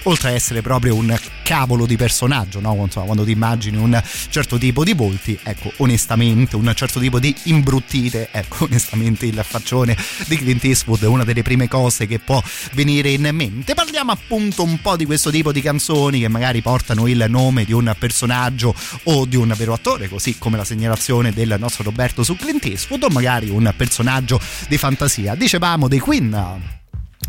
[0.04, 2.76] oltre a essere proprio un cavolo di personaggio, no?
[2.82, 7.36] Insomma, quando ti immagini un certo tipo di volti, ecco, onestamente, un certo tipo di
[7.44, 9.98] imbruttite, ecco, onestamente il faccione
[10.28, 12.42] di Clint Eastwood è una delle prime cose che può
[12.74, 13.74] venire in mente.
[13.74, 17.74] Parliamo appunto un po' di questo tipo di canzoni che magari portano il nome di
[17.74, 18.74] un personaggio
[19.04, 23.04] o di un vero attore, così come la segnalazione del nostro Roberto su Clint Eastwood,
[23.04, 25.36] o magari un personaggio di fantasia.
[25.36, 26.80] Dicevamo dei Queen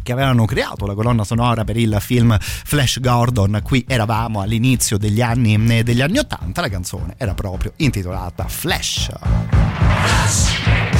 [0.02, 3.60] che avevano creato la colonna sonora per il film Flash Gordon.
[3.62, 9.10] Qui eravamo all'inizio degli anni, degli anni 80, la canzone era proprio intitolata Flash.
[10.32, 10.91] Savior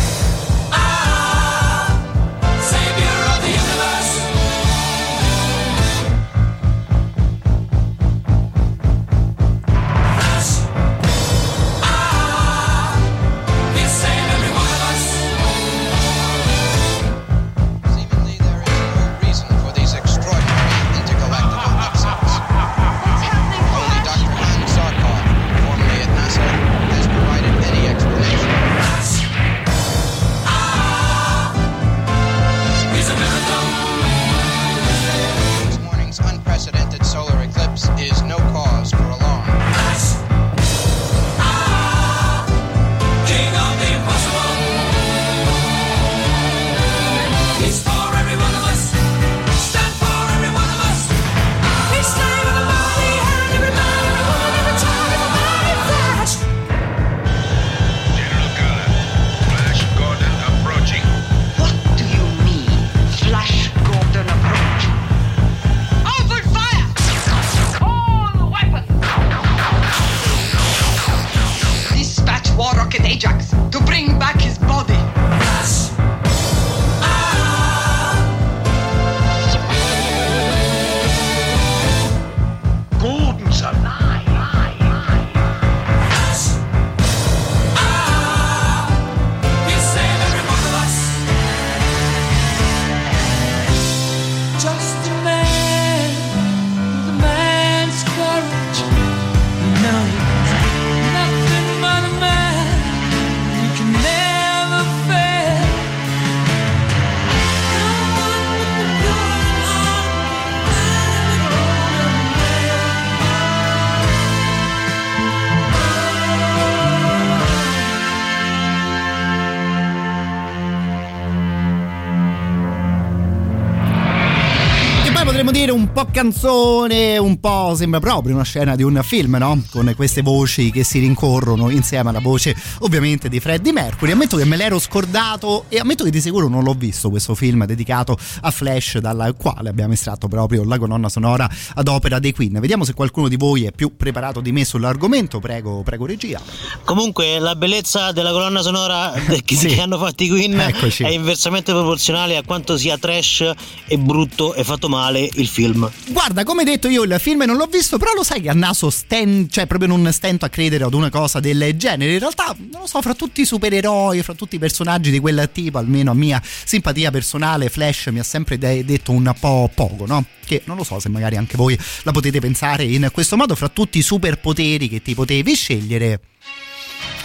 [126.04, 129.62] po' canzone, un po' sembra proprio una scena di un film, no?
[129.70, 134.12] Con queste voci che si rincorrono insieme alla voce ovviamente di Freddie Mercury.
[134.12, 137.66] Ammetto che me l'ero scordato e ammetto che di sicuro non l'ho visto questo film
[137.66, 142.58] dedicato a Flash dal quale abbiamo estratto proprio la colonna sonora ad opera dei Queen.
[142.58, 146.40] Vediamo se qualcuno di voi è più preparato di me sull'argomento, prego, prego regia.
[146.84, 149.12] Comunque la bellezza della colonna sonora
[149.44, 151.04] che, che hanno fatto i Queen Eccoci.
[151.04, 153.52] è inversamente proporzionale a quanto sia trash
[153.86, 155.90] e brutto e fatto male il film.
[156.08, 158.90] Guarda, come detto io il film non l'ho visto, però lo sai che a naso
[158.90, 162.14] sten- cioè proprio non stento a credere ad una cosa del genere.
[162.14, 165.48] In realtà, non lo so, fra tutti i supereroi, fra tutti i personaggi di quel
[165.52, 170.06] tipo, almeno a mia simpatia personale, Flash mi ha sempre de- detto un po' poco,
[170.06, 170.24] no?
[170.44, 173.68] Che non lo so se magari anche voi la potete pensare in questo modo, fra
[173.68, 176.20] tutti i superpoteri che ti potevi scegliere.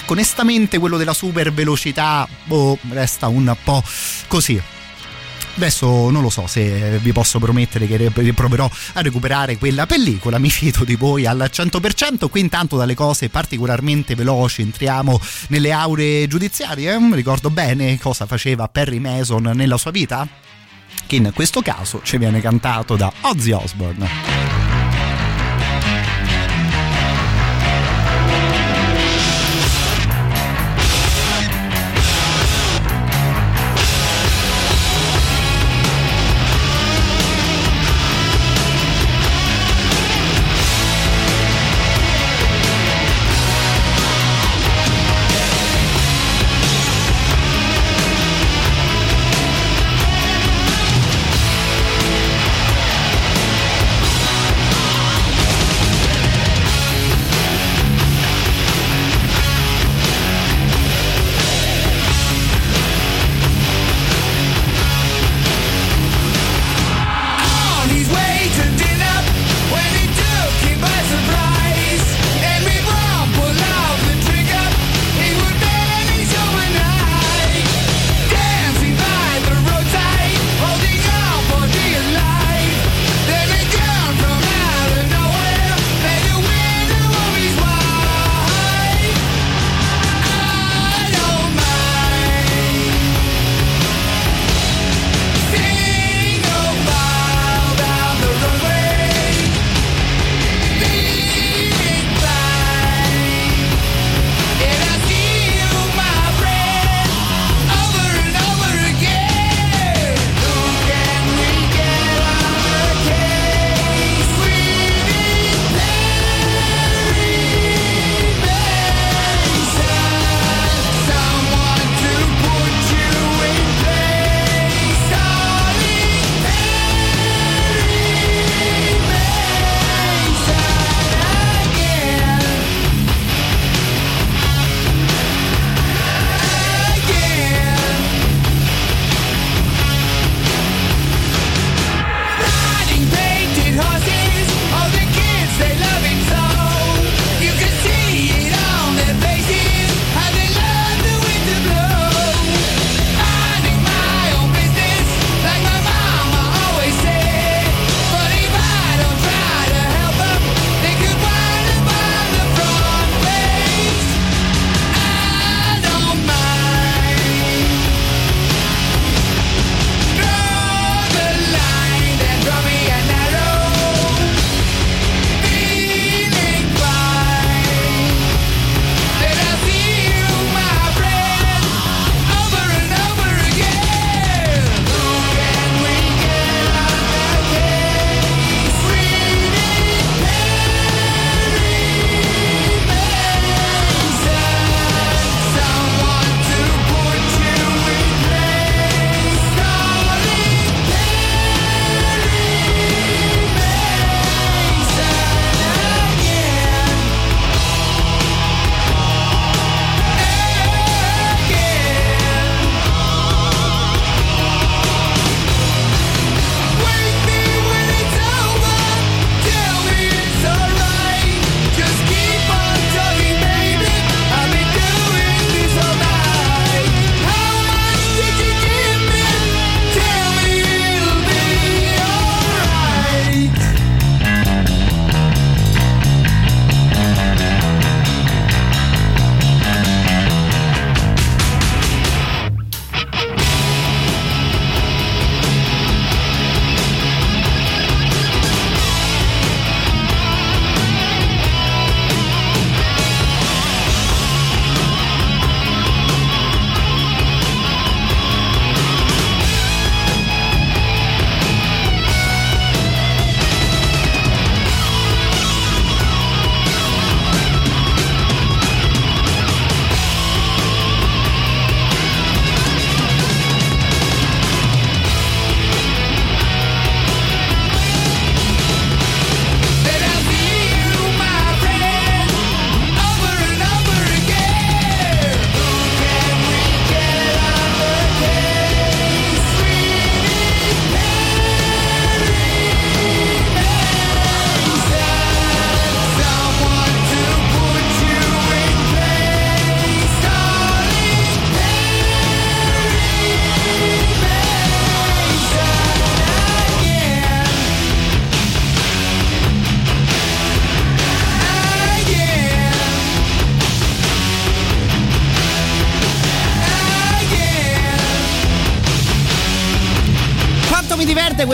[0.05, 3.83] Onestamente quello della super velocità boh, resta un po'
[4.27, 4.61] così.
[5.57, 10.51] Adesso non lo so se vi posso promettere che proverò a recuperare quella pellicola, mi
[10.51, 12.29] fido di voi al 100%.
[12.29, 16.95] Qui intanto dalle cose particolarmente veloci entriamo nelle aure giudiziarie.
[17.11, 20.27] Ricordo bene cosa faceva Perry Mason nella sua vita?
[21.07, 24.56] Che in questo caso ci viene cantato da Ozzy Osbourne.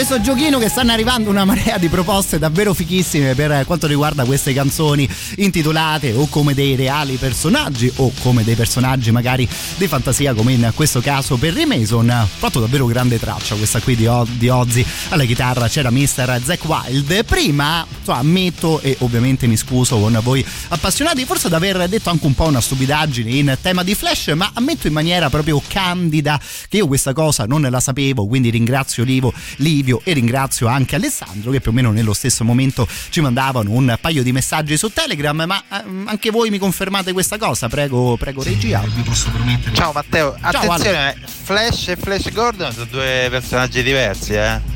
[0.06, 4.52] Questo giochino che stanno arrivando una marea di proposte davvero fichissime per quanto riguarda queste
[4.52, 5.08] canzoni
[5.38, 9.48] intitolate o come dei reali personaggi o come dei personaggi magari
[9.78, 12.28] di fantasia come in questo caso per Mason.
[12.38, 14.86] Fatto davvero grande traccia questa qui di, O- di Ozzy.
[15.08, 16.42] Alla chitarra c'era Mr.
[16.44, 17.24] Zack Wild.
[17.24, 22.26] Prima, insomma, ammetto e ovviamente mi scuso con voi appassionati forse ad aver detto anche
[22.26, 26.78] un po' una stupidaggine in tema di Flash, ma ammetto in maniera proprio candida che
[26.78, 31.62] io questa cosa non la sapevo, quindi ringrazio Livo, Livio e ringrazio anche Alessandro che
[31.62, 35.64] più o meno nello stesso momento ci mandavano un paio di messaggi su Telegram, ma
[35.72, 37.70] ehm, anche voi mi confermate questa cosa?
[37.70, 38.84] Prego, prego regia.
[38.94, 39.76] Vi posso promettere.
[39.76, 44.73] Ciao Matteo, Ciao, attenzione, Flash e Flash Gordon sono due personaggi diversi, eh.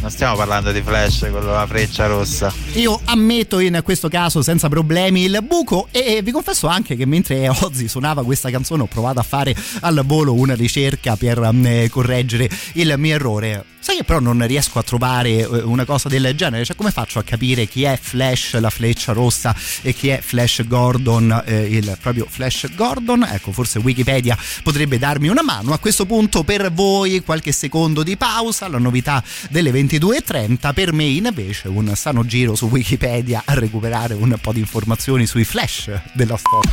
[0.00, 2.50] Non stiamo parlando di Flash, con la freccia rossa.
[2.72, 7.48] Io ammetto in questo caso senza problemi il buco e vi confesso anche che mentre
[7.48, 12.48] Ozzy suonava questa canzone ho provato a fare al volo una ricerca per mm, correggere
[12.74, 13.64] il mio errore.
[13.90, 17.18] Sai che però non riesco a trovare eh, una cosa del genere, cioè come faccio
[17.18, 19.52] a capire chi è Flash, la fleccia rossa
[19.82, 23.24] e chi è Flash Gordon, eh, il proprio Flash Gordon?
[23.28, 25.72] Ecco, forse Wikipedia potrebbe darmi una mano.
[25.72, 31.06] A questo punto per voi qualche secondo di pausa, la novità delle 22.30, per me
[31.06, 36.36] invece un sano giro su Wikipedia a recuperare un po' di informazioni sui Flash della
[36.36, 36.70] storia.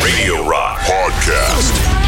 [0.00, 2.07] Radio Rock Podcast.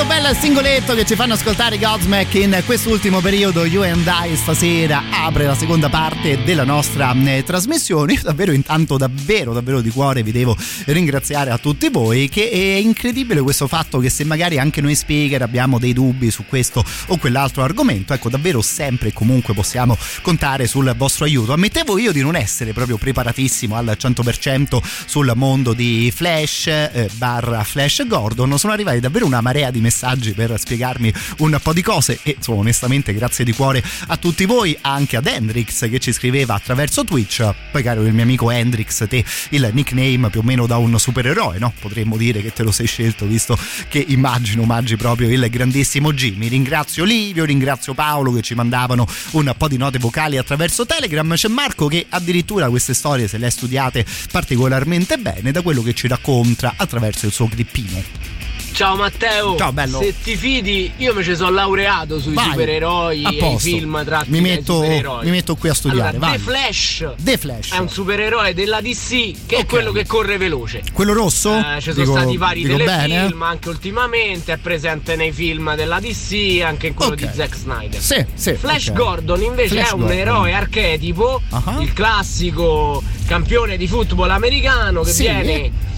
[0.00, 5.02] Secondo bel singoletto che ci fanno ascoltare Godsmack in quest'ultimo periodo You and I stasera
[5.10, 8.14] apre la seconda parte della nostra eh, trasmissione.
[8.14, 10.56] Io davvero intanto davvero davvero di cuore vi devo
[10.86, 15.42] ringraziare a tutti voi che è incredibile questo fatto che se magari anche noi speaker
[15.42, 20.66] abbiamo dei dubbi su questo o quell'altro argomento, ecco davvero sempre e comunque possiamo contare
[20.66, 21.52] sul vostro aiuto.
[21.52, 27.62] Ammettevo io di non essere proprio preparatissimo al 100% sul mondo di Flash eh, barra
[27.64, 29.88] Flash Gordon, sono arrivati davvero una marea di messaggi
[30.34, 34.76] per spiegarmi un po' di cose e insomma onestamente grazie di cuore a tutti voi,
[34.80, 39.24] anche ad Hendrix che ci scriveva attraverso Twitch, poi caro il mio amico Hendrix, te
[39.50, 41.72] il nickname più o meno da un supereroe, no?
[41.78, 43.58] Potremmo dire che te lo sei scelto visto
[43.88, 46.48] che immagino omaggi proprio il grandissimo Jimmy.
[46.48, 51.48] Ringrazio Livio, ringrazio Paolo che ci mandavano un po' di note vocali attraverso Telegram, c'è
[51.48, 56.08] Marco che addirittura queste storie se le ha studiate particolarmente bene da quello che ci
[56.08, 58.39] racconta attraverso il suo clippino.
[58.80, 59.56] Ciao Matteo.
[59.58, 59.98] Ciao, bello.
[60.00, 64.02] Se ti fidi, io mi ci sono laureato sui Vai, supereroi a e i film
[64.06, 65.24] tratti mi metto, supereroi.
[65.26, 66.16] mi metto qui a studiare.
[66.16, 66.32] Allora.
[66.32, 67.06] The Flash.
[67.18, 67.72] The Flash.
[67.74, 70.82] È un supereroe della DC che è quello che corre veloce.
[70.94, 71.58] Quello rosso?
[71.58, 73.34] Eh, ci sono Dico- stati vari telefilm bene?
[73.40, 77.18] anche ultimamente, è presente nei film della DC, anche in quello Ok.
[77.20, 78.00] di Zack Snyder.
[78.00, 78.94] Sì, sì, Flash ok.
[78.94, 80.16] Gordon invece Flash è un Gordon.
[80.16, 81.76] eroe archetipo, Ah.
[81.80, 85.22] il classico campione di football americano che Sì.
[85.24, 85.88] viene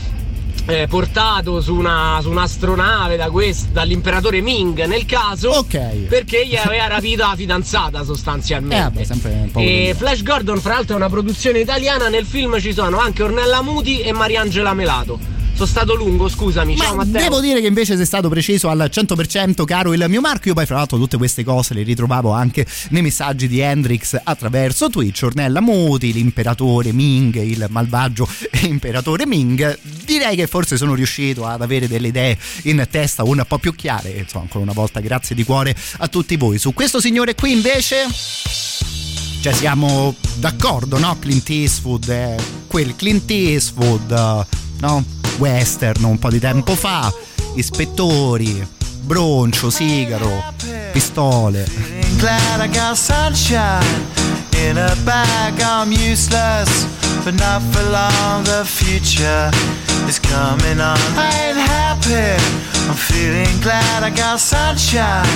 [0.66, 5.50] eh, portato su, una, su un'astronave da quest- dall'imperatore Ming nel caso
[6.08, 8.76] perché gli aveva rapito la fidanzata sostanzialmente.
[8.76, 9.04] Eh, vabbè,
[9.90, 9.94] E.
[9.96, 12.08] Flash Gordon, fra l'altro, è una produzione italiana.
[12.08, 15.40] Nel film ci sono anche Ornella Muti e Mariangela Melato.
[15.62, 16.76] Sono stato lungo, scusami.
[16.76, 17.20] Ciao Matteo.
[17.20, 20.48] Devo dire che invece sei stato preciso al 100% caro il mio Marco.
[20.48, 24.90] Io poi fra l'altro tutte queste cose le ritrovavo anche nei messaggi di Hendrix attraverso
[24.90, 25.22] Twitch.
[25.22, 28.28] Ornella Muti, l'imperatore Ming, il malvagio
[28.66, 29.78] imperatore Ming.
[30.04, 34.10] Direi che forse sono riuscito ad avere delle idee in testa un po' più chiare.
[34.10, 36.58] Insomma, ancora una volta grazie di cuore a tutti voi.
[36.58, 38.08] Su questo signore qui invece...
[39.40, 41.16] Cioè siamo d'accordo, no?
[41.20, 42.34] Clint Eastwood è
[42.66, 44.46] quel Clint Eastwood,
[44.80, 45.21] no?
[45.38, 47.12] Western un po' di tempo fa,
[47.54, 48.66] ispettori,
[49.02, 50.54] broncio, sigaro,
[50.92, 51.66] pistole.
[52.18, 54.06] Glad I got sunshine
[54.56, 55.60] in a bag.
[55.60, 56.86] I'm useless,
[57.24, 58.44] but not for long.
[58.44, 59.50] The future
[60.06, 60.98] is coming on.
[61.16, 62.40] I ain't happy.
[62.88, 65.26] I'm feeling glad I got sunshine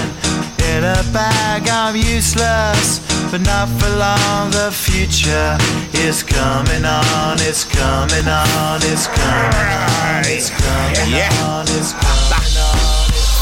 [0.74, 1.68] in a bag.
[1.68, 4.50] I'm useless, but not for long.
[4.50, 5.56] The future
[5.94, 7.36] is coming on.
[7.40, 8.80] It's coming on.
[8.82, 10.22] It's coming on.
[10.26, 11.64] It's coming on.
[11.68, 12.86] It's coming on.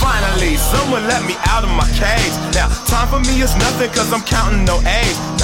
[0.04, 2.34] Finally, someone let me out of my cage.
[2.54, 5.43] Now, time for me is nothing cause I'm counting no A's.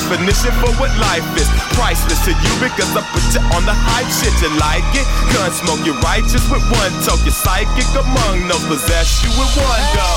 [0.01, 1.47] definition for what life is.
[1.77, 4.33] Priceless to you because I put you on the hype shit.
[4.41, 5.05] You like it?
[5.33, 7.17] Gun smoke, you're righteous with one toe.
[7.21, 10.09] You're psychic among those possess you with one go.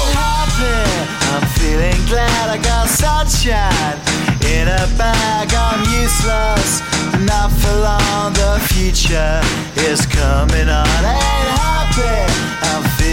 [1.34, 3.98] I'm feeling glad I got sunshine
[4.48, 5.52] in a bag.
[5.52, 6.80] I'm useless,
[7.28, 8.32] not for long.
[8.32, 9.40] The future
[9.84, 11.00] is coming on.
[11.04, 12.16] Ain't happy.
[12.72, 12.84] I'm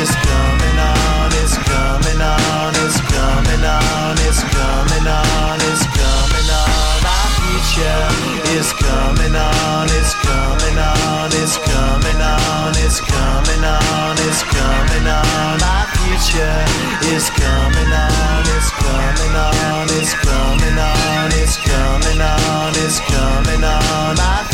[0.00, 1.30] is coming on.
[1.42, 2.74] It's coming on.
[2.82, 4.16] It's coming on.
[4.26, 5.58] It's coming on.
[5.70, 6.96] It's coming on.
[7.06, 8.02] My future
[8.58, 9.86] is coming on.
[9.98, 11.30] It's coming on.
[11.32, 12.72] It's coming on.
[12.84, 14.16] It's coming on.
[14.26, 15.58] It's coming on.
[15.62, 16.58] My future
[17.14, 18.42] is coming on.
[18.56, 19.86] It's coming on.
[19.98, 21.30] It's coming on.
[21.38, 22.72] It's coming on.
[22.82, 24.16] It's coming on.
[24.16, 24.53] My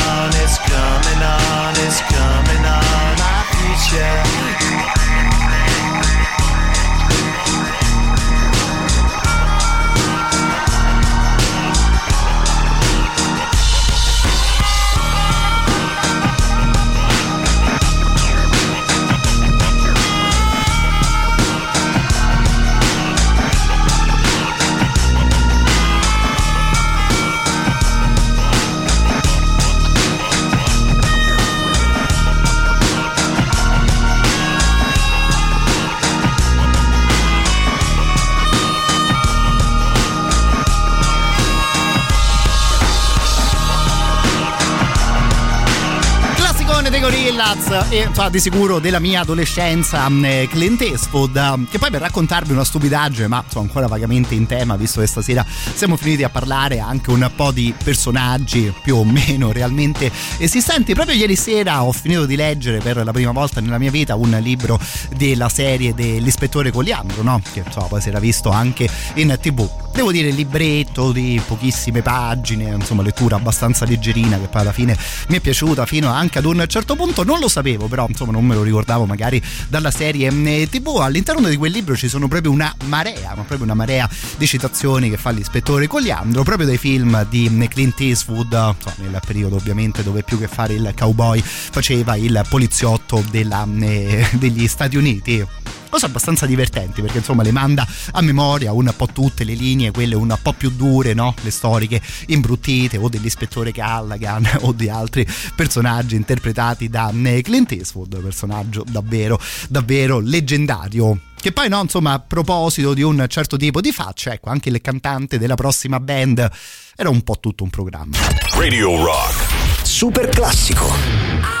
[47.31, 52.01] Gorillaz e fa di sicuro della mia adolescenza mh, Clint Eastwood eh, che poi per
[52.01, 56.29] raccontarvi una stupidaggine ma sono ancora vagamente in tema visto che stasera siamo finiti a
[56.29, 61.93] parlare anche un po' di personaggi più o meno realmente esistenti proprio ieri sera ho
[61.93, 64.77] finito di leggere per la prima volta nella mia vita un libro
[65.15, 67.41] della serie dell'ispettore Coliandro no?
[67.53, 72.73] che insomma poi si era visto anche in tv devo dire libretto di pochissime pagine
[72.73, 74.97] insomma lettura abbastanza leggerina che poi alla fine
[75.27, 77.23] mi è piaciuta fino anche ad un certo punto.
[77.23, 80.97] Non lo sapevo però insomma non me lo ricordavo magari dalla serie mm, tv.
[81.01, 85.09] All'interno di quel libro ci sono proprio una marea ma proprio una marea di citazioni
[85.09, 90.23] che fa l'ispettore Coliandro proprio dai film di Clint Eastwood insomma, nel periodo ovviamente dove
[90.23, 95.45] più che fare il cowboy faceva il poliziotto della, eh, degli Stati Uniti
[95.91, 100.15] cose abbastanza divertenti perché insomma le manda a memoria un po' tutte le linee quelle
[100.15, 101.35] un po' più dure no?
[101.41, 108.19] le storiche imbruttite o dell'ispettore Callaghan o di altri personaggi interpretati da eh, Clint Eastwood
[108.21, 113.91] personaggio davvero davvero leggendario che poi no insomma a proposito di un certo tipo di
[113.91, 116.49] faccia ecco anche il cantante della prossima band
[116.95, 118.15] era un po' tutto un programma
[118.53, 119.85] Radio Rock.
[119.85, 121.60] Super classico.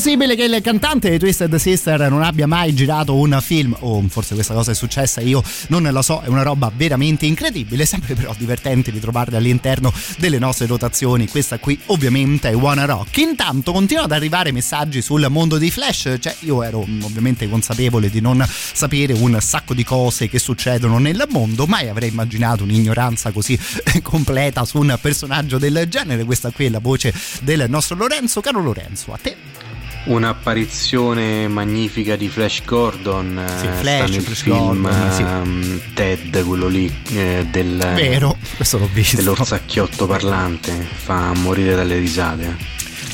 [0.00, 3.76] Possibile che il cantante di Twisted Sister non abbia mai girato un film?
[3.80, 7.84] O forse questa cosa è successa, io non la so, è una roba veramente incredibile,
[7.84, 11.28] sempre però divertente di trovarli all'interno delle nostre rotazioni.
[11.28, 13.14] Questa qui ovviamente è Wanna Rock.
[13.18, 18.08] Intanto continuano ad arrivare messaggi sul mondo di Flash, cioè io ero mm, ovviamente consapevole
[18.08, 23.32] di non sapere un sacco di cose che succedono nel mondo, mai avrei immaginato un'ignoranza
[23.32, 23.58] così
[24.00, 26.24] completa su un personaggio del genere.
[26.24, 27.12] Questa qui è la voce
[27.42, 28.40] del nostro Lorenzo.
[28.40, 29.69] Caro Lorenzo, a te.
[30.04, 35.22] Un'apparizione magnifica di Flash Gordon eh, Sì, Flash, nel Flash film Gordon, sì.
[35.22, 39.16] ehm, Ted, quello lì eh, del, Vero, questo l'ho visto.
[39.16, 42.56] dell'orsacchiotto parlante, fa morire dalle risate.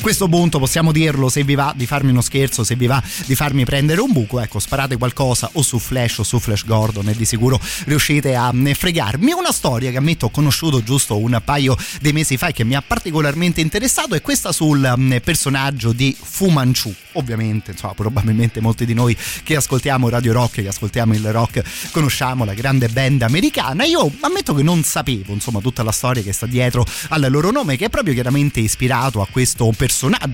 [0.01, 3.35] Questo punto possiamo dirlo se vi va di farmi uno scherzo, se vi va di
[3.35, 7.15] farmi prendere un buco, ecco, sparate qualcosa o su Flash o su Flash Gordon e
[7.15, 9.33] di sicuro riuscite a mm, fregarmi.
[9.33, 12.75] Una storia che ammetto ho conosciuto giusto un paio di mesi fa e che mi
[12.75, 16.93] ha particolarmente interessato è questa sul mm, personaggio di Fu Manchu.
[17.13, 22.45] Ovviamente, insomma, probabilmente molti di noi che ascoltiamo Radio Rock, che ascoltiamo il rock, conosciamo
[22.45, 23.85] la grande band americana.
[23.85, 27.75] Io ammetto che non sapevo, insomma, tutta la storia che sta dietro al loro nome,
[27.75, 29.86] che è proprio chiaramente ispirato a questo personaggio,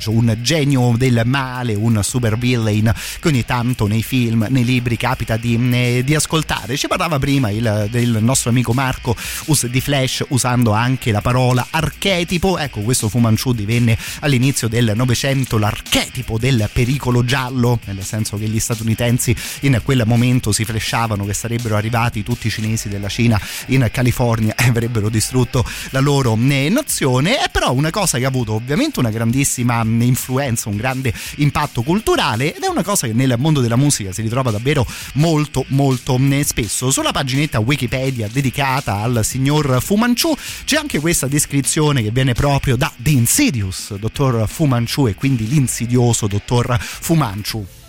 [0.07, 5.37] un genio del male, un super villain che ogni tanto nei film, nei libri capita
[5.37, 6.75] di, eh, di ascoltare.
[6.77, 9.15] Ci parlava prima il, del nostro amico Marco
[9.45, 12.57] us- di Flash usando anche la parola archetipo.
[12.57, 18.47] Ecco, questo Fu Manchu divenne all'inizio del Novecento l'archetipo del pericolo giallo, nel senso che
[18.47, 23.39] gli statunitensi in quel momento si flashavano che sarebbero arrivati tutti i cinesi della Cina
[23.67, 27.37] in California e avrebbero distrutto la loro eh, nazione.
[27.37, 29.41] È però una cosa che ha avuto ovviamente una grandissima
[29.83, 34.11] mm, influenza, un grande impatto culturale ed è una cosa che nel mondo della musica
[34.11, 36.91] si ritrova davvero molto molto mm, spesso.
[36.91, 42.75] Sulla paginetta Wikipedia dedicata al signor Fu Manchu c'è anche questa descrizione che viene proprio
[42.75, 47.82] da The Insidious, dottor Fu Manchu e quindi l'insidioso dottor Fu Manchu.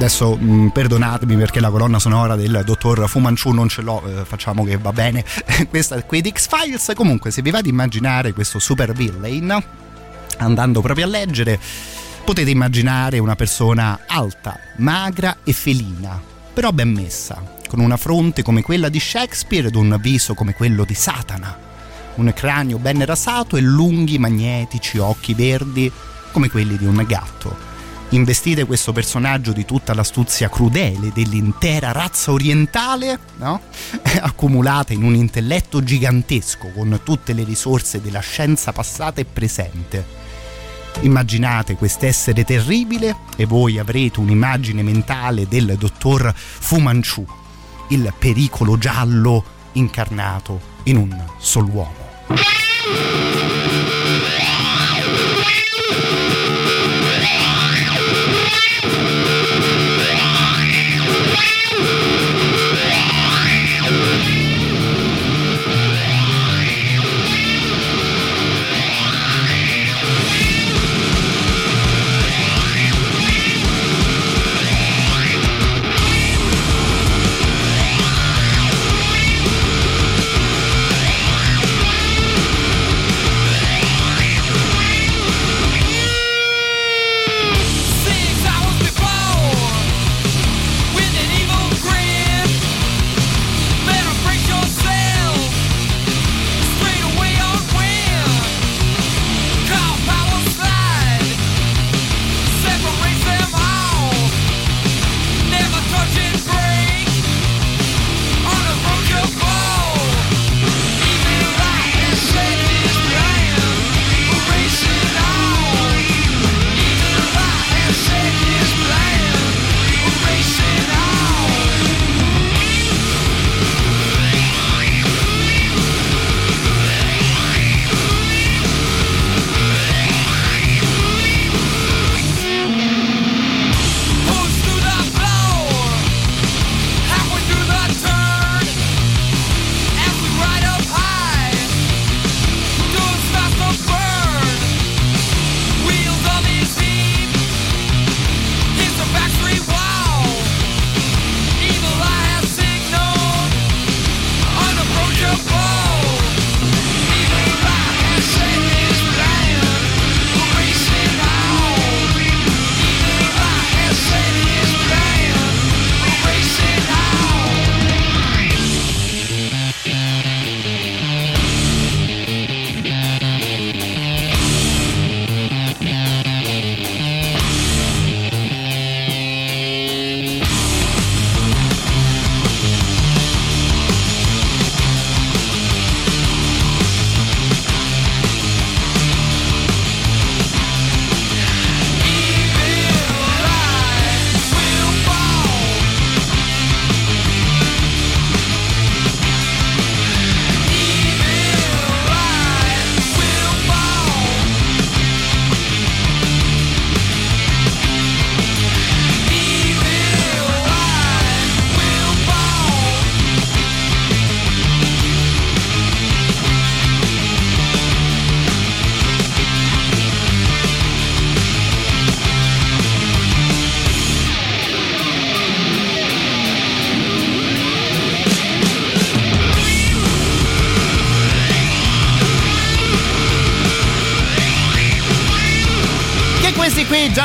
[0.00, 4.24] Adesso mh, perdonatemi perché la colonna sonora del dottor Fu Manchu non ce l'ho, eh,
[4.24, 5.22] facciamo che va bene.
[5.68, 6.92] Questa qui di X-Files.
[6.96, 9.62] Comunque, se vi va di immaginare questo super villain,
[10.38, 11.60] andando proprio a leggere,
[12.24, 16.18] potete immaginare una persona alta, magra e felina,
[16.54, 20.86] però ben messa, con una fronte come quella di Shakespeare ed un viso come quello
[20.86, 21.58] di Satana,
[22.14, 25.92] un cranio ben rasato e lunghi magnetici occhi verdi
[26.32, 27.69] come quelli di un gatto.
[28.12, 33.60] Investite questo personaggio di tutta l'astuzia crudele dell'intera razza orientale, no?
[34.20, 40.18] accumulata in un intelletto gigantesco con tutte le risorse della scienza passata e presente.
[41.02, 47.24] Immaginate quest'essere terribile e voi avrete un'immagine mentale del dottor Fu Manchu,
[47.90, 52.08] il pericolo giallo incarnato in un sol'uomo.
[52.26, 53.59] qui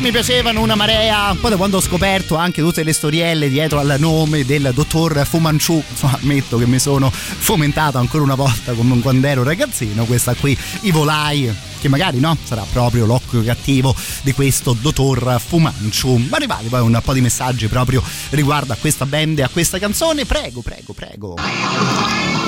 [0.06, 3.96] mi piacevano una marea, poi da quando ho scoperto anche tutte le storielle dietro al
[3.98, 9.00] nome del dottor Fu Manchu, insomma ammetto che mi sono fomentato ancora una volta come
[9.00, 14.32] quando ero ragazzino, questa qui, I volai che magari no, sarà proprio l'occhio cattivo di
[14.34, 16.18] questo dottor Fumanciu.
[16.18, 19.80] Ma arrivati poi un po' di messaggi proprio riguardo a questa band e a questa
[19.80, 20.26] canzone.
[20.26, 21.36] Prego, prego, prego.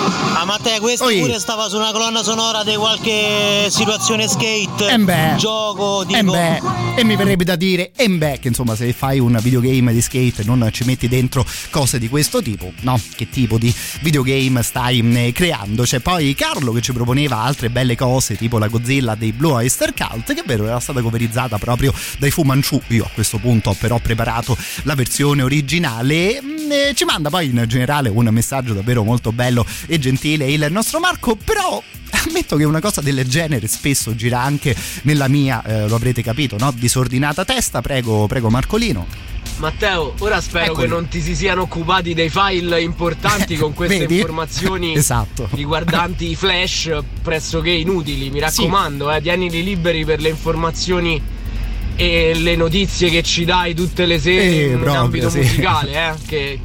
[0.09, 1.19] Ah Matteo, questo Oi.
[1.19, 5.35] pure stava su una colonna sonora di qualche situazione skate, Eh beh.
[5.37, 6.31] gioco, E dico.
[6.31, 6.61] beh,
[6.95, 10.43] e mi verrebbe da dire, e beh, che insomma se fai un videogame di skate
[10.45, 12.99] non ci metti dentro cose di questo tipo, no?
[13.15, 15.83] Che tipo di videogame stai eh, creando?
[15.83, 19.93] C'è poi Carlo che ci proponeva altre belle cose, tipo la Godzilla dei Blue Oyster
[19.93, 22.81] Cult, che è vero era stata coverizzata proprio dai Fu Manchu.
[22.87, 26.39] Io a questo punto ho però preparato la versione originale.
[26.41, 30.67] Mm, eh, Ci manda poi in generale un messaggio davvero molto bello e gentile il
[30.69, 31.81] nostro Marco, però
[32.25, 36.57] ammetto che una cosa del genere spesso gira anche nella mia, eh, lo avrete capito,
[36.57, 36.71] no?
[36.71, 37.81] disordinata testa.
[37.81, 39.05] Prego, prego Marcolino.
[39.57, 40.81] Matteo, ora spero Eccoli.
[40.87, 44.15] che non ti si siano occupati dei file importanti con queste Vedi?
[44.17, 45.47] informazioni Esatto.
[45.51, 48.29] riguardanti i flash pressoché inutili.
[48.29, 51.19] Mi raccomando, eh, tienili liberi per le informazioni
[51.95, 55.37] e le notizie che ci dai tutte le sere Eh, in proprio, ambito sì.
[55.39, 56.59] musicale, eh, che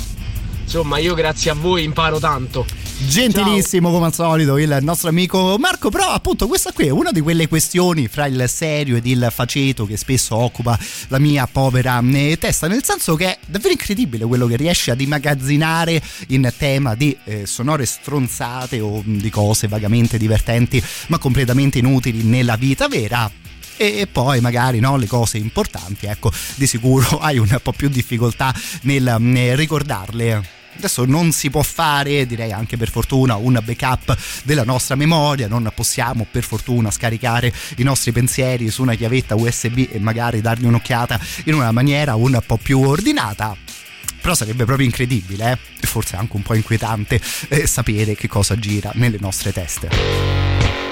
[0.62, 2.66] insomma io grazie a voi imparo tanto.
[3.06, 7.20] Gentilissimo come al solito il nostro amico Marco, però appunto questa qui è una di
[7.20, 12.36] quelle questioni fra il serio ed il faceto che spesso occupa la mia povera eh,
[12.38, 17.16] testa, nel senso che è davvero incredibile quello che riesce ad immagazzinare in tema di
[17.24, 23.30] eh, sonore stronzate o di cose vagamente divertenti ma completamente inutili nella vita vera.
[23.76, 28.54] E poi magari no, le cose importanti, ecco, di sicuro hai un po' più difficoltà
[28.82, 30.60] nel mm, ricordarle.
[30.77, 35.70] Adesso non si può fare, direi anche per fortuna, un backup della nostra memoria, non
[35.74, 41.20] possiamo per fortuna scaricare i nostri pensieri su una chiavetta USB e magari dargli un'occhiata
[41.44, 43.57] in una maniera un po' più ordinata.
[44.20, 45.59] Però sarebbe proprio incredibile, eh?
[45.81, 50.91] e forse anche un po' inquietante eh, sapere che cosa gira nelle nostre teste.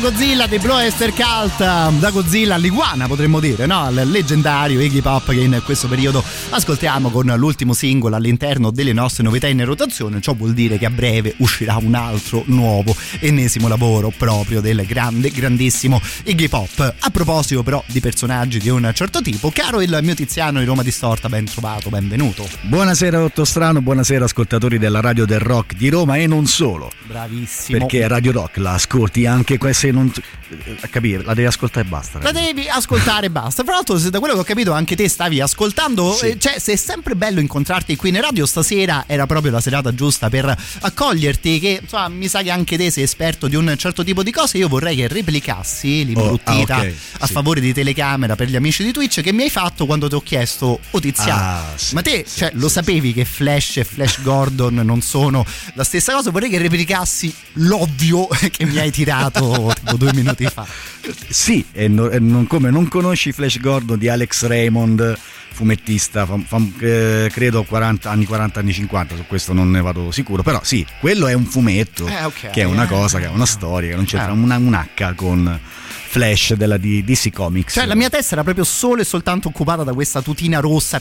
[0.00, 3.80] Godzilla di Blue Esther Cult, da Godzilla all'iguana potremmo dire, no?
[3.82, 9.24] Al leggendario Iggy Pop che in questo periodo ascoltiamo con l'ultimo singolo all'interno delle nostre
[9.24, 14.10] novità in rotazione, ciò vuol dire che a breve uscirà un altro nuovo ennesimo lavoro
[14.16, 16.94] proprio del grande, grandissimo Iggy Pop.
[16.98, 20.82] A proposito però di personaggi di un certo tipo, caro il mio Tiziano di Roma
[20.82, 22.48] Distorta, ben trovato, benvenuto.
[22.62, 26.90] Buonasera Ottostrano, buonasera ascoltatori della Radio del Rock di Roma e non solo.
[27.06, 27.78] Bravissimo.
[27.78, 29.99] Perché Radio Rock la ascolti anche se non
[30.80, 32.18] a capire, la devi ascoltare e basta.
[32.22, 33.62] La devi ascoltare e basta.
[33.62, 36.12] Fra l'altro, da quello che ho capito, anche te stavi ascoltando.
[36.14, 36.26] Sì.
[36.26, 39.94] eh, Cioè, se è sempre bello incontrarti qui in radio, stasera era proprio la serata
[39.94, 41.60] giusta per accoglierti.
[41.60, 44.58] Che insomma, mi sa che anche te sei esperto di un certo tipo di cose.
[44.58, 47.32] Io vorrei che replicassi l'imbruttita ah, ok, a sì.
[47.32, 50.20] favore di telecamera per gli amici di Twitch che mi hai fatto quando ti ho
[50.20, 54.74] chiesto, oh Tiziano, Ah, sì, ma te cioè, lo sapevi che Flash e Flash Gordon
[54.74, 55.44] non sono
[55.74, 56.30] la stessa cosa?
[56.30, 60.66] Vorrei che replicassi l'ovvio che mi hai tirato tipo due minuti fa.
[61.28, 65.16] Sì, e no- e non, come non conosci Flash Gordon di Alex Raymond,
[65.52, 70.10] fumettista, fam- fam- eh, credo 40 anni 40 anni 50, su questo non ne vado
[70.10, 72.50] sicuro, però sì, quello è un fumetto Eh, ok.
[72.50, 74.34] che è una cosa, che è una storia, che non c'entra Eh.
[74.34, 75.60] una, un H con
[76.10, 77.74] Flash della DC Comics.
[77.74, 81.00] Cioè, la mia testa era proprio solo e soltanto occupata da questa tutina rossa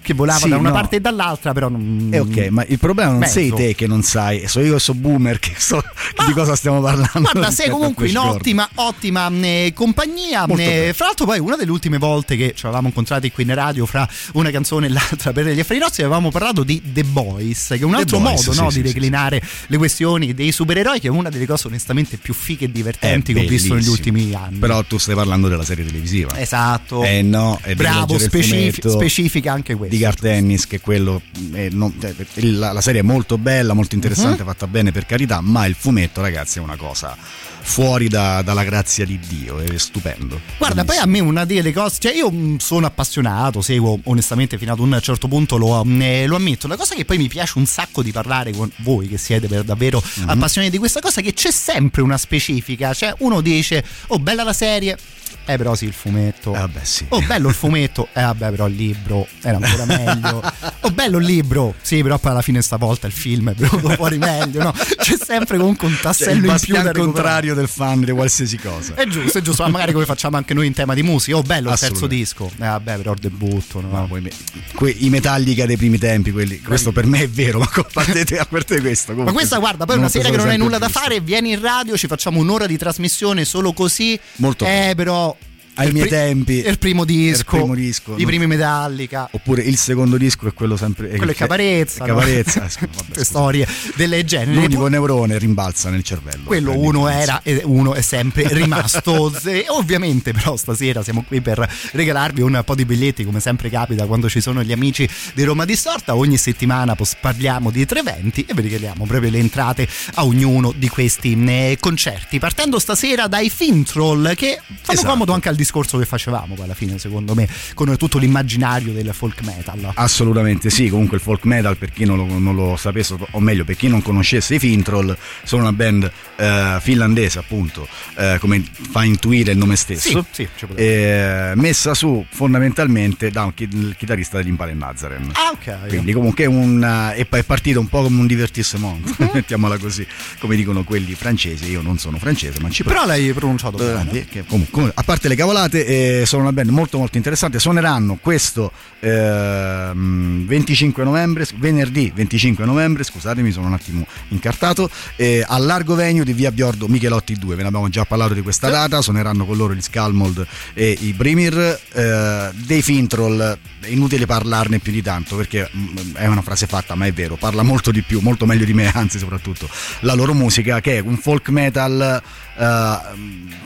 [0.00, 0.74] che volava Sì, da una no.
[0.74, 2.08] parte e dall'altra, però non.
[2.10, 3.32] Eh, ok, ma il problema non Mezzo.
[3.34, 5.82] sei te che non sai, so io so boomer che so
[6.26, 7.28] di cosa stiamo parlando.
[7.30, 10.46] Guarda, sei comunque in ottima, ottima eh, compagnia.
[10.46, 13.84] Eh, fra l'altro, poi una delle ultime volte che ci avevamo incontrati qui in radio,
[13.84, 17.76] fra una canzone e l'altra per gli affari nostri, avevamo parlato di The Boys, che
[17.76, 21.00] è un The altro Boys, modo sì, no, sì, di declinare le questioni dei supereroi,
[21.00, 23.84] che è una delle cose onestamente più fighe e divertenti È che ho visto negli
[23.84, 23.96] bellissimo.
[24.22, 24.58] Ultimi anni.
[24.58, 26.38] Però tu stai parlando della serie televisiva.
[26.38, 27.02] Esatto.
[27.04, 29.94] Eh no, è Bravo, specifi- specifica anche questo.
[29.94, 31.20] Di Gar Tennis, che quello
[31.52, 34.48] è non- cioè, il- la, la serie è molto bella, molto interessante, Mhm.
[34.48, 37.16] fatta bene per carità, ma il fumetto, ragazzi, è una cosa
[37.64, 40.40] fuori da- dalla grazia di Dio, è stupendo.
[40.58, 44.72] Guarda, poi a me una delle cose, cioè io mh, sono appassionato, seguo onestamente fino
[44.72, 46.66] ad un certo punto, lo, mh, eh, lo ammetto.
[46.66, 49.62] La cosa che poi mi piace un sacco di parlare con voi che siete per
[49.62, 50.28] davvero Mhm.
[50.28, 54.42] appassionati di questa cosa è che c'è sempre una specifica, cioè uno dice "Oh, bella
[54.42, 54.96] la serie".
[55.44, 56.52] Eh però sì, il fumetto.
[56.52, 57.04] vabbè, sì.
[57.08, 58.06] Oh, bello il fumetto.
[58.12, 60.40] Eh vabbè, però il libro era ancora meglio.
[60.84, 61.74] Oh, bello il libro.
[61.80, 64.72] Sì, però poi alla fine stavolta il film è venuto fuori meglio, no?
[64.72, 66.92] C'è sempre comunque un Cioè, tassello il in più recuperare.
[66.98, 68.94] contrario del fan di qualsiasi cosa.
[68.94, 71.36] È giusto, è giusto, ma magari come facciamo anche noi in tema di musica.
[71.36, 72.50] Oh, bello il terzo disco.
[72.52, 73.88] Eh, vabbè, però il debutto, no?
[73.90, 74.28] Ma poi
[74.74, 78.24] que- I Metallica dei primi tempi, quelli, questo per me è vero, ma a parte,
[78.24, 79.12] te- a parte questo.
[79.12, 81.60] Ma comunque, questa, guarda, poi una sera che non hai nulla da fare, vieni in
[81.60, 84.01] radio, ci facciamo un'ora di trasmissione solo così.
[84.36, 85.36] Molto Eh, però.
[85.74, 86.52] Ai il miei pri- tempi.
[86.66, 87.56] Il primo disco.
[87.56, 89.28] Il primo disco, I primi Metallica.
[89.30, 91.08] Oppure il secondo disco è quello sempre.
[91.08, 92.04] Quello è Caparezza.
[92.04, 92.14] no?
[92.14, 93.66] Caparezza, eh, vabbè, storie
[93.96, 94.54] del genere.
[94.54, 96.44] L'unico neurone rimbalza nel cervello.
[96.44, 99.32] quello uno era e uno è sempre rimasto.
[99.52, 104.06] E ovviamente, però, stasera siamo qui per regalarvi un po' di biglietti, come sempre capita
[104.06, 106.14] quando ci sono gli amici di Roma Distorta.
[106.16, 110.88] Ogni settimana parliamo di tre eventi e vi regaliamo proprio le entrate a ognuno di
[110.88, 112.38] questi eh, concerti.
[112.38, 115.08] Partendo stasera dai Fintroll, che fanno Esatto.
[115.10, 119.42] comodo anche al discorso che facevamo alla fine, secondo me, con tutto l'immaginario del folk
[119.42, 119.92] metal.
[119.94, 123.64] Assolutamente sì, comunque il folk metal per chi non lo, non lo sapesse, o meglio
[123.64, 127.86] per chi non conoscesse i Fintroll, sono una band eh, finlandese appunto,
[128.16, 133.54] eh, come fa intuire il nome stesso, Sì, sì, eh, messa su fondamentalmente da un
[133.54, 135.30] chi- chitarrista degli Impale Nazaren.
[135.34, 135.88] Ah, ok.
[135.88, 136.82] Quindi comunque è, un,
[137.14, 139.30] è, è partito un po' come un divertissement, Mhm.
[139.34, 140.06] mettiamola così,
[140.38, 142.82] come dicono quelli francesi, io non sono francese ma ci.
[142.82, 144.26] Però l'hai pronunciato Eh, bene.
[144.26, 147.58] che comunque, a parte le cavolate, eh, sono una band molto molto interessante.
[147.58, 155.64] Suoneranno questo ehm, 25 novembre, venerdì 25 novembre, scusatemi, sono un attimo incartato, eh, al
[155.64, 157.54] largo venue di via Biordo Michelotti 2.
[157.54, 159.00] Ve ne abbiamo già parlato di questa data.
[159.00, 161.80] Suoneranno con loro gli Scalmold e i Brimir.
[161.92, 166.94] Eh, dei Fintroll, è inutile parlarne più di tanto perché mm, è una frase fatta,
[166.94, 169.68] ma è vero, parla molto di più, molto meglio di me, anzi, soprattutto
[170.00, 172.22] la loro musica, che è un folk metal,
[172.56, 172.98] eh,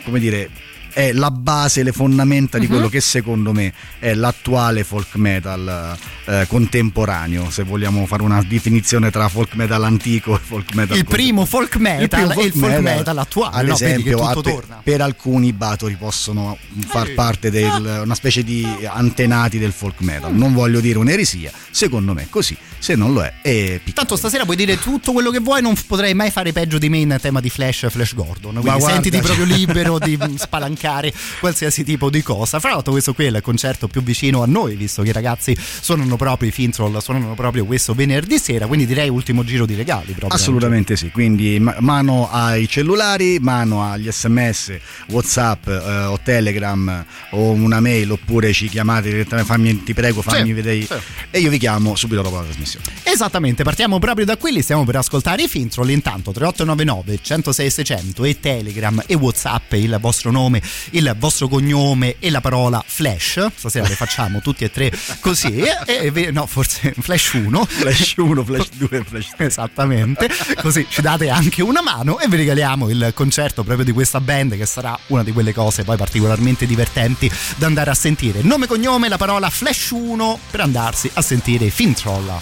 [0.04, 0.50] come dire
[0.96, 2.72] è la base, le fondamenta di Mhm.
[2.72, 5.94] quello che secondo me è l'attuale folk metal
[6.24, 11.04] eh, contemporaneo, se vogliamo fare una definizione tra folk metal antico e folk metal Il
[11.04, 13.74] primo folk metal e il folk metal attuale, ad no?
[13.74, 14.80] Esempio tutto a- per, torna.
[14.82, 16.56] per alcuni i Batori possono
[16.86, 22.14] far parte di una specie di antenati del folk metal non voglio dire un'eresia secondo
[22.14, 25.40] me così se non lo è è piccolo Tanto stasera puoi dire tutto quello che
[25.40, 28.52] vuoi, non potrei mai fare peggio di me in tema di Flash Flash Gordon.
[28.52, 32.60] Quindi guarda, sentiti cioè- proprio libero di spalancare bloccare qualsiasi tipo di cosa.
[32.60, 35.56] Fra l'altro questo qui è il concerto più vicino a noi, visto che i ragazzi
[35.58, 40.12] suonano proprio i Fintroll, suonano proprio questo venerdì sera, quindi direi ultimo giro di regali
[40.12, 40.28] proprio.
[40.28, 47.50] Assolutamente sì, quindi ma- mano ai cellulari, mano agli sms, whatsapp eh, o telegram o
[47.50, 50.94] una mail oppure ci chiamate direttamente, fammi, ti prego fammi Sì, vedere sì.
[51.30, 52.84] e io vi chiamo subito dopo la trasmissione.
[53.02, 58.24] Esattamente, partiamo proprio da qui, li stiamo per ascoltare i Fintroll, intanto 3899 106 600
[58.24, 63.86] e Telegram e Whatsapp, il vostro nome, il vostro cognome e la parola Flash, stasera
[63.88, 68.68] le facciamo tutti e tre così, e, e- no forse Flash 1, Flash 1, Flash
[68.72, 69.46] 2, Flash 3.
[69.46, 70.28] Esattamente,
[70.60, 74.56] così ci date anche una mano e vi regaliamo il concerto proprio di questa band
[74.56, 78.42] che sarà una di quelle cose poi particolarmente divertenti da andare a sentire.
[78.42, 82.38] Nome, cognome, la parola Flash 1 per andarsi a sentire i Fintroll.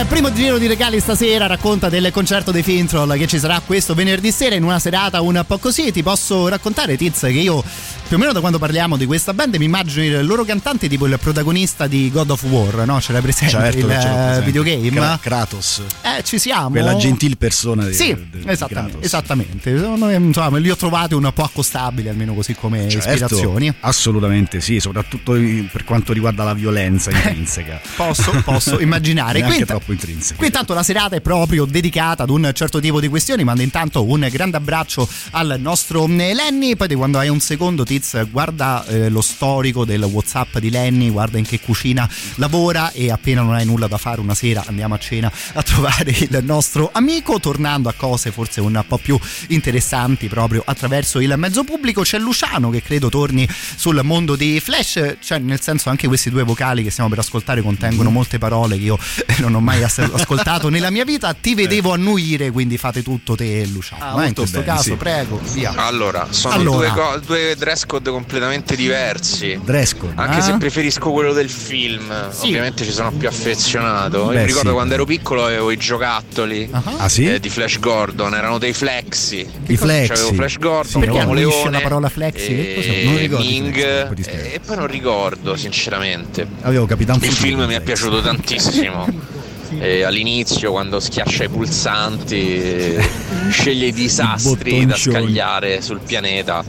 [0.00, 3.94] Il primo giro di regali stasera racconta del concerto dei Fintroll che ci sarà questo
[3.94, 5.92] venerdì sera in una serata un po' così.
[5.92, 7.62] Ti posso raccontare, Tiz, che io
[8.08, 11.06] più o meno da quando parliamo di questa band mi immagino il loro cantante tipo
[11.06, 13.00] il protagonista di God of War, no?
[13.00, 14.42] Ce l'hai presente Certo il eh, presente.
[14.44, 14.90] videogame?
[14.90, 15.82] Kra- Kratos.
[16.02, 16.70] Eh, ci siamo.
[16.70, 19.04] Quella gentil persona di, Sì, di- di esattamente, Kratos.
[19.06, 19.70] esattamente.
[19.70, 23.72] Insomma, li ho trovati un po' accostabili, almeno così come Certo, ispirazioni.
[23.80, 27.80] assolutamente sì, soprattutto per quanto riguarda la violenza intrinseca.
[27.96, 29.42] Posso, posso immaginare.
[29.50, 30.36] Anche troppo intrinseche.
[30.36, 34.04] Qui intanto la serata è proprio dedicata ad un certo tipo di questioni, mando intanto
[34.04, 39.08] un grande abbraccio al nostro eh, Lenny, poi quando hai un secondo Tiz guarda eh,
[39.08, 43.64] lo storico del Whatsapp di Lenny, guarda in che cucina lavora e appena non hai
[43.64, 47.94] nulla da fare una sera andiamo a cena a trovare il nostro amico, tornando a
[47.96, 49.18] cose forse un po' più
[49.48, 55.16] interessanti proprio attraverso il mezzo pubblico, c'è Luciano che credo torni sul mondo di Flash,
[55.20, 58.84] cioè nel senso anche questi due vocali che stiamo per ascoltare contengono molte parole che
[58.84, 58.98] io
[59.38, 63.60] non ho mai ass- ascoltato nella mia vita, ti vedevo annuire, quindi fate tutto te
[63.60, 64.04] e Luciano.
[64.18, 64.94] Ah, eh, in questo bene, caso, sì.
[64.94, 65.72] prego, via.
[65.76, 66.88] Allora, sono Allora.
[66.90, 69.58] Due, co- due dress code completamente diversi.
[69.62, 70.12] Dress code.
[70.16, 70.42] Anche Ah.
[70.42, 74.18] se preferisco quello del film, ovviamente ci sono più affezionato.
[74.18, 74.74] Io Beh, mi ricordo sì.
[74.74, 77.26] quando ero piccolo avevo i giocattoli Ah, sì?
[77.26, 79.46] eh, di Flash Gordon, erano dei flexi.
[79.66, 80.12] I flexi.
[80.12, 82.48] C'avevo Flash Gordon, Sì, Perché Uomo Leone, la parola flexi?
[82.74, 86.46] E Non ricordo i Ming, e poi non ricordo sinceramente.
[86.62, 89.38] Avevo Capitan Il film mi è piaciuto tantissimo.
[89.78, 93.08] E all'inizio quando schiaccia i pulsanti eh,
[93.50, 96.64] sceglie i disastri da scagliare sul pianeta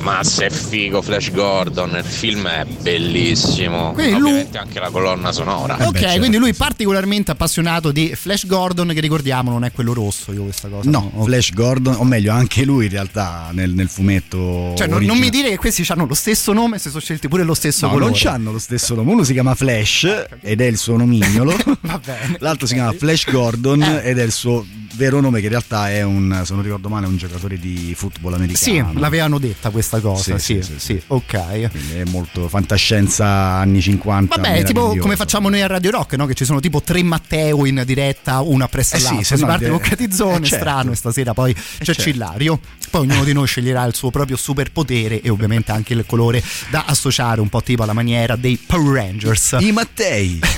[0.00, 5.32] Mazza è figo Flash Gordon il film è bellissimo Quindi lui- ovviamente anche la colonna
[5.32, 6.18] sonora Ok, certo.
[6.18, 10.68] quindi lui particolarmente appassionato di Flash Gordon, che ricordiamo non è quello rosso, io questa
[10.68, 10.88] cosa.
[10.88, 14.74] No, Flash Gordon, o meglio, anche lui in realtà nel, nel fumetto.
[14.76, 17.42] Cioè, non, non mi dire che questi hanno lo stesso nome, se sono scelti pure
[17.42, 18.18] lo stesso No, colore.
[18.22, 19.12] non hanno lo stesso nome.
[19.12, 21.56] Uno si chiama Flash ed è il suo nomignolo.
[21.82, 22.36] Va bene.
[22.40, 24.02] L'altro si chiama Flash Gordon Eh.
[24.04, 24.64] ed è il suo
[24.96, 28.32] vero nome, che in realtà è un, se non ricordo male, un giocatore di football
[28.54, 28.98] Sì, americano.
[28.98, 30.38] l'avevano detta questa cosa.
[30.38, 31.70] Sì, Sì, sì, sì, ok.
[31.70, 34.34] Quindi è molto fantascienza anni 50.
[34.36, 36.26] Vabbè, tipo come facciamo noi a Radio Rock, no?
[36.26, 39.24] Che ci sono tipo tre Matteo in diretta, uno appresso Eh sì, all'altro.
[39.24, 40.64] se si no, parte con Catizzone, eh, certo.
[40.64, 42.02] strano, e stasera poi c'è certo.
[42.02, 42.60] Cillario.
[42.90, 46.84] Poi ognuno di noi sceglierà il suo proprio superpotere e ovviamente anche il colore da
[46.86, 49.56] associare un po' tipo alla maniera dei Power Rangers.
[49.60, 50.38] I Mattei.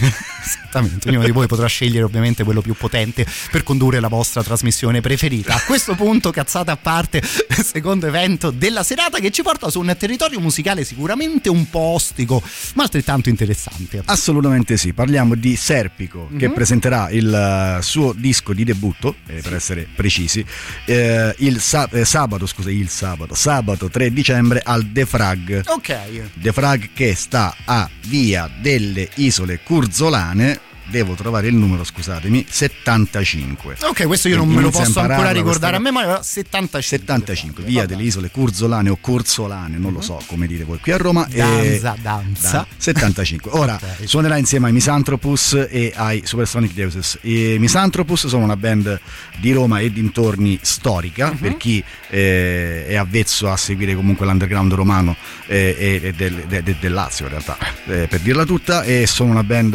[0.44, 5.00] Esattamente, ognuno di voi potrà scegliere ovviamente quello più potente per condurre la vostra trasmissione
[5.00, 5.54] preferita.
[5.54, 7.22] A questo punto, cazzata a parte,
[7.64, 12.42] secondo evento della serata che ci porta su un territorio musicale sicuramente un po' ostico,
[12.74, 14.02] ma altrettanto interessante.
[14.04, 16.54] Assolutamente sì, parliamo di Serpico che Mhm.
[16.54, 17.32] presenterà il
[17.78, 20.44] eh, suo disco di debutto, eh, per essere precisi,
[20.84, 25.62] eh, il sa- eh, sabato, scusa, il sabato, sabato 3 dicembre al The Frag.
[25.66, 25.96] Ok.
[26.34, 30.60] The Frag che sta a Via delle Isole Curzolane,
[30.90, 33.76] devo trovare il numero, scusatemi, 75.
[33.82, 36.82] Ok, questo io non me lo posso ancora ricordare a questa- me, ma 75.
[36.82, 40.96] 75, via delle isole Curzolane o Curzolane, non lo so come dite voi qui a
[40.96, 41.26] Roma.
[41.30, 41.36] e-
[41.80, 42.50] Danza, danza.
[42.50, 43.50] Da- 75.
[43.54, 47.18] Ora suonerà insieme ai Misanthropus e ai Supersonic Deuses.
[47.22, 49.00] I Misanthropus sono una band
[49.38, 55.16] di Roma e dintorni storica, per chi eh, è avvezzo a seguire comunque l'underground romano
[55.46, 57.56] eh, e, e del, de- de- del Lazio in realtà,
[57.86, 59.74] eh, per dirla tutta, e sono una band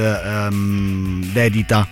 [1.32, 1.88] dedita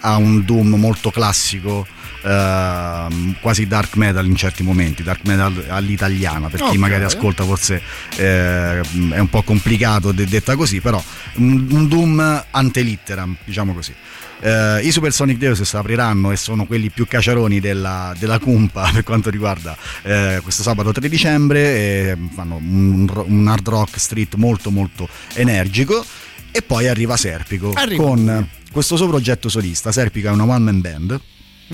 [0.00, 1.86] a un doom molto classico.
[2.24, 7.82] ehm, quasi dark metal in certi momenti, dark metal all'italiana, per chi magari ascolta forse
[8.16, 11.02] eh, è un po' complicato de- detta così, però
[11.34, 13.92] un, un doom ante litteram, diciamo così.
[14.40, 19.30] Eh, I Supersonic Deus apriranno e sono quelli più caciaroni della, della cumpa per quanto
[19.30, 26.04] riguarda eh, questo sabato 3 dicembre, fanno un, un hard rock street molto molto energico
[26.52, 28.02] e poi arriva Serpico Arriva.
[28.02, 29.90] con questo suo progetto solista.
[29.90, 31.20] Serpico è una one man band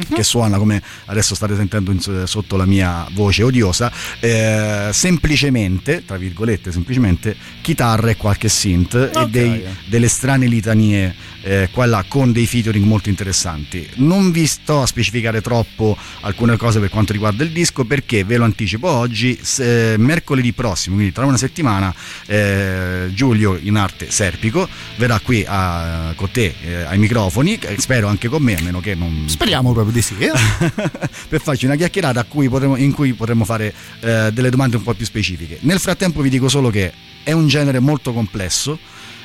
[0.07, 0.15] Mhm.
[0.15, 6.17] che suona come adesso state sentendo in- sotto la mia voce odiosa, eh, semplicemente, tra
[6.17, 9.17] virgolette, semplicemente chitarra e qualche synth Ok.
[9.17, 13.89] e dei- delle strane litanie eh, qua e là con dei featuring molto interessanti.
[13.95, 18.37] Non vi sto a specificare troppo alcune cose per quanto riguarda il disco perché ve
[18.37, 21.95] lo anticipo oggi, se- mercoledì prossimo, quindi tra una settimana,
[22.27, 28.09] eh, Giulio in arte Serpico verrà qui a- con te eh, ai microfoni, eh, spero
[28.09, 30.15] anche con me, a meno che non Speriamo proprio di sì.
[31.29, 34.95] per farci una chiacchierata cui potremo- in cui potremo fare eh, delle domande un po'
[34.95, 35.59] più specifiche.
[35.61, 36.93] Nel frattempo vi dico solo che
[37.23, 38.79] è un genere molto complesso,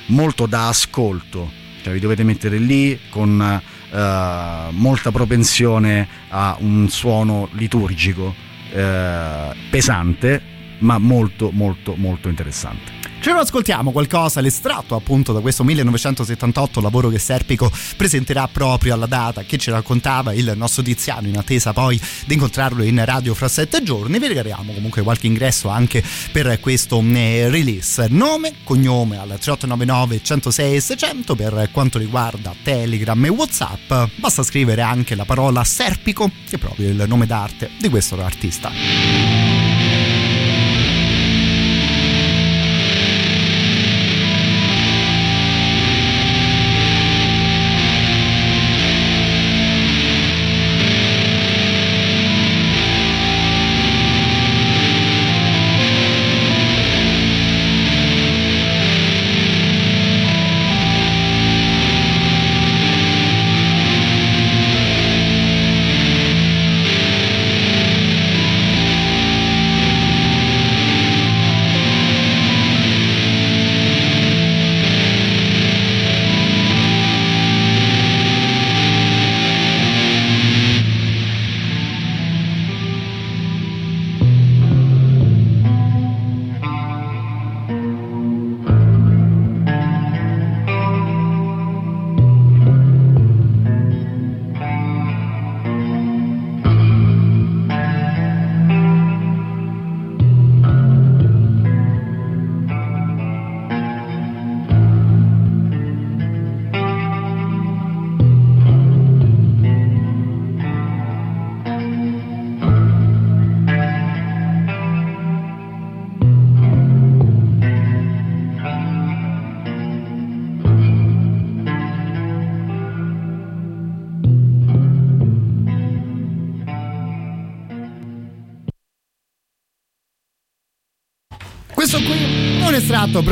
[0.08, 7.50] molto da ascolto, cioè vi dovete mettere lì con eh, molta propensione a un suono
[7.54, 8.34] liturgico
[8.72, 10.42] eh, pesante,
[10.80, 13.03] ma molto molto molto interessante.
[13.24, 19.06] Ce lo ascoltiamo qualcosa, l'estratto appunto da questo 1978 lavoro che Serpico presenterà proprio alla
[19.06, 23.48] data che ci raccontava il nostro Tiziano in attesa poi di incontrarlo in radio fra
[23.48, 24.20] sette giorni.
[24.20, 28.08] Vi regaliamo comunque qualche ingresso anche per questo eh, release.
[28.10, 33.94] Nome, cognome al 3899 106 600 per quanto riguarda Telegram e Whatsapp.
[34.16, 39.73] Basta scrivere anche la parola Serpico, che è proprio il nome d'arte di questo artista.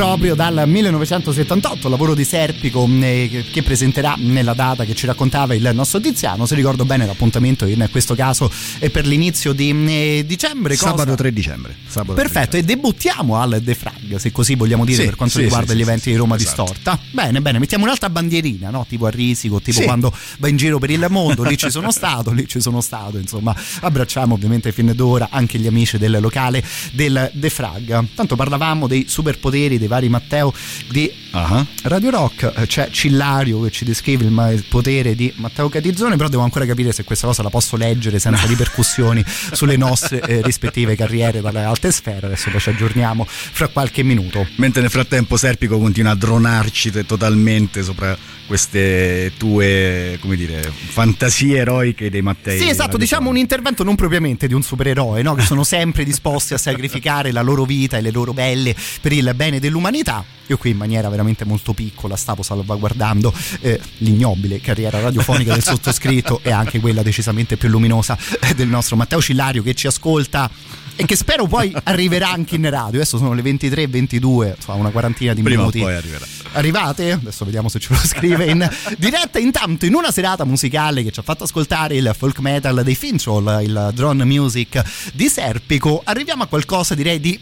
[0.02, 5.70] Proprio dal 1978, lavoro di Serpico eh, che- presenterà nella data che ci raccontava il
[5.72, 6.44] nostro Tiziano.
[6.44, 8.50] Se ricordo bene, l'appuntamento in questo caso
[8.80, 10.74] è per l'inizio di eh, dicembre.
[10.76, 11.76] cosa- Sabato 3 dicembre.
[11.86, 15.36] Sabato 3 Perfetto, e debuttiamo al The Frag, se così vogliamo dire, Sì, per quanto
[15.36, 16.62] sì, riguarda sì, gli eventi di Roma esatto.
[16.64, 16.98] Distorta.
[17.12, 18.84] Bene, bene, mettiamo un'altra bandierina, no?
[18.88, 22.32] tipo a Risico, tipo quando va in giro per il mondo, lì ci sono stato,
[22.32, 26.60] lì ci sono stato, insomma, abbracciamo ovviamente fin d'ora anche gli amici del locale
[26.90, 28.06] del The Frag.
[28.16, 30.52] Tanto parlavamo dei superpoteri dei vari Matteo
[30.88, 31.64] di Ah.
[31.84, 36.16] Radio Rock, Eh, c'è Cillario che ci descrive il, ma- il potere di Matteo Catizzone,
[36.16, 40.42] però devo ancora capire se questa cosa la posso leggere senza ripercussioni sulle nostre eh,
[40.42, 44.46] rispettive carriere dalle alte sfere, adesso poi ci aggiorniamo fra qualche minuto.
[44.56, 48.14] Mentre nel frattempo Serpico continua a dronarci te- totalmente sopra
[48.46, 52.58] queste tue, come dire, fantasie eroiche dei Mattei.
[52.58, 55.34] Sì, esatto, diciamo un intervento non propriamente di un supereroe, no?
[55.34, 59.32] che sono sempre disposti a sacrificare la loro vita e le loro belle per il
[59.34, 60.22] bene dell'umanità.
[60.48, 66.40] Io qui in maniera veramente molto piccola stavo salvaguardando eh, l'ignobile carriera radiofonica del sottoscritto
[66.42, 70.50] e anche quella decisamente più luminosa eh, del nostro Matteo Cillario che ci ascolta
[70.94, 73.00] e che spero poi arriverà anche in radio.
[73.00, 75.80] Adesso sono le 23 e 22, insomma una quarantina di Prima minuti.
[75.80, 76.26] poi arriverà.
[76.52, 77.12] Arrivate?
[77.12, 78.68] Adesso vediamo se ce lo scrive in
[78.98, 79.38] diretta.
[79.38, 83.60] Intanto, in una serata musicale che ci ha fatto ascoltare il folk metal dei Finchol,
[83.62, 84.82] il drone music
[85.14, 87.40] di Serpico, arriviamo a qualcosa direi di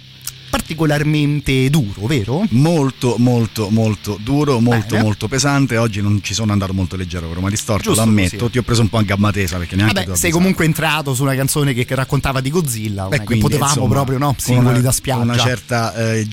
[0.51, 2.45] particolarmente duro, vero?
[2.51, 5.03] Molto, molto, molto duro, molto, Bene.
[5.03, 5.77] molto pesante.
[5.77, 8.37] Oggi non ci sono andato molto leggero con Roma Distorto, Giusto lo ammetto.
[8.37, 8.51] così.
[8.53, 10.37] Ti ho preso un po' a gamba tesa perché neanche Vabbè, sei avvisato.
[10.37, 13.71] comunque entrato su una canzone che, che raccontava di Godzilla, E è che quindi, potevamo
[13.73, 14.35] insomma, proprio, no?
[14.37, 15.23] Singoli una- da spiaggia.
[15.23, 16.27] Una certa eh,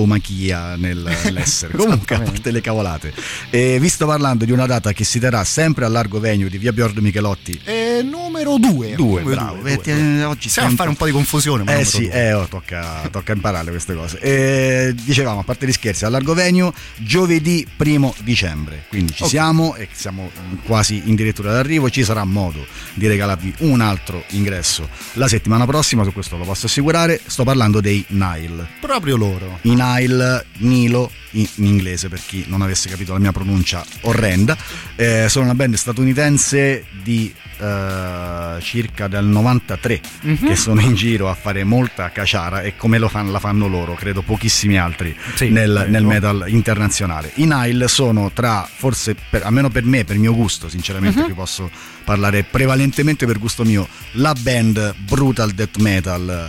[0.00, 1.74] gigantomachia nell'essere.
[1.76, 3.12] Comunque, a parte le cavolate.
[3.50, 6.58] E vi sto parlando di una data che si terrà sempre al largo venue di
[6.58, 7.60] via Biord Michelotti.
[7.64, 8.94] Eh, numero 2.
[8.94, 9.64] Due, bravo.
[9.64, 11.64] Eh, ti- eh, oggi Stiamo a fare un po' di confusione.
[11.64, 14.18] ma Eh sì, eh, oh, tocca, tocca imparare queste cose.
[14.20, 18.84] Eh, dicevamo, a parte gli scherzi, al largo venue giovedì primo dicembre.
[18.88, 19.28] Quindi ci Ok.
[19.28, 20.30] siamo e siamo
[20.64, 21.90] quasi addirittura d'arrivo.
[21.90, 22.64] Ci sarà modo
[22.94, 27.20] di regalarvi un altro ingresso la settimana prossima, su questo lo posso assicurare.
[27.26, 28.66] Sto parlando dei Nile.
[28.80, 29.58] Proprio loro.
[29.62, 34.56] I Nile, Nilo in, in inglese per chi non avesse capito la mia pronuncia orrenda.
[34.96, 40.46] Eh, sono una band statunitense di eh, circa del 93 Mhm.
[40.46, 43.94] che sono in giro a fare molta caciara e come lo fanno, la fanno loro,
[43.94, 45.90] credo pochissimi altri nel, vero.
[45.90, 47.30] nel metal internazionale.
[47.34, 51.26] I Nile sono tra, forse per- almeno per me, per mio gusto, sinceramente, Mhm.
[51.28, 51.70] vi posso
[52.04, 56.48] parlare prevalentemente per gusto mio, la band brutal death metal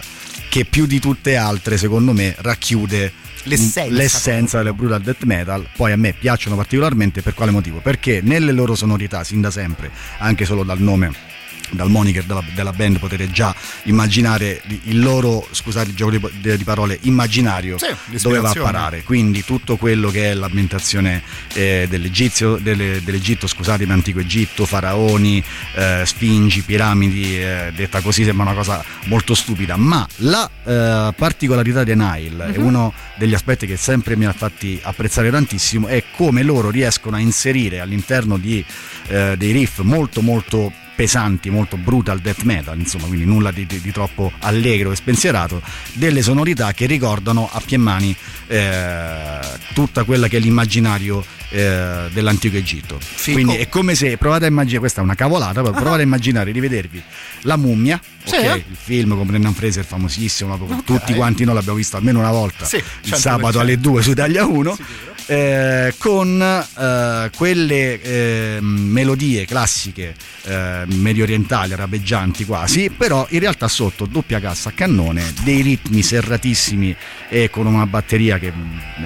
[0.50, 3.14] che più di tutte altre, secondo me, racchiude
[3.44, 3.94] L'essenza.
[3.94, 5.68] l'essenza del brutal death metal.
[5.76, 7.80] Poi a me piacciono particolarmente per quale motivo?
[7.80, 11.40] Perché nelle loro sonorità, sin da sempre, anche solo dal nome
[11.72, 13.54] dal moniker della, della band potete già
[13.84, 17.88] immaginare il loro, scusate il gioco di, di parole, immaginario Sì,
[18.22, 19.04] dove va a parare.
[19.04, 21.22] Quindi tutto quello che è l'ambientazione
[21.54, 25.44] eh, dell'Egizio, delle- dell'Egitto, scusatemi, antico Egitto, faraoni,
[25.76, 31.84] eh, sfingi, piramidi, eh, detta così sembra una cosa molto stupida, ma la eh, particolarità
[31.84, 32.66] dei Nile è Mhm.
[32.66, 37.20] uno degli aspetti che sempre mi ha fatti apprezzare tantissimo è come loro riescono a
[37.20, 38.64] inserire all'interno di,
[39.08, 43.82] eh, dei riff molto molto pesanti, molto brutal death metal, insomma, quindi nulla di, di-
[43.82, 45.62] di troppo allegro e spensierato,
[45.94, 48.16] delle sonorità che ricordano a pie mani
[48.48, 49.40] eh,
[49.74, 53.00] tutta quella che è l'immaginario eh, dell'antico Egitto.
[53.24, 56.60] Quindi è come se provate a immaginare, questa è una cavolata, provate a immaginare di
[56.60, 57.02] vedervi
[57.42, 58.36] la mummia, Sì.
[58.36, 62.32] ok, il film con Brendan Fraser famosissimo, proprio tutti quanti noi l'abbiamo visto almeno una
[62.32, 63.16] volta, Sì, il 100%.
[63.16, 64.78] sabato alle 2 su Italia 1.
[65.26, 73.68] Eh, con eh, quelle eh, melodie classiche eh, medio orientali, arabeggianti quasi, però in realtà
[73.68, 76.96] sotto doppia cassa a cannone, dei ritmi serratissimi
[77.34, 78.52] e con una batteria che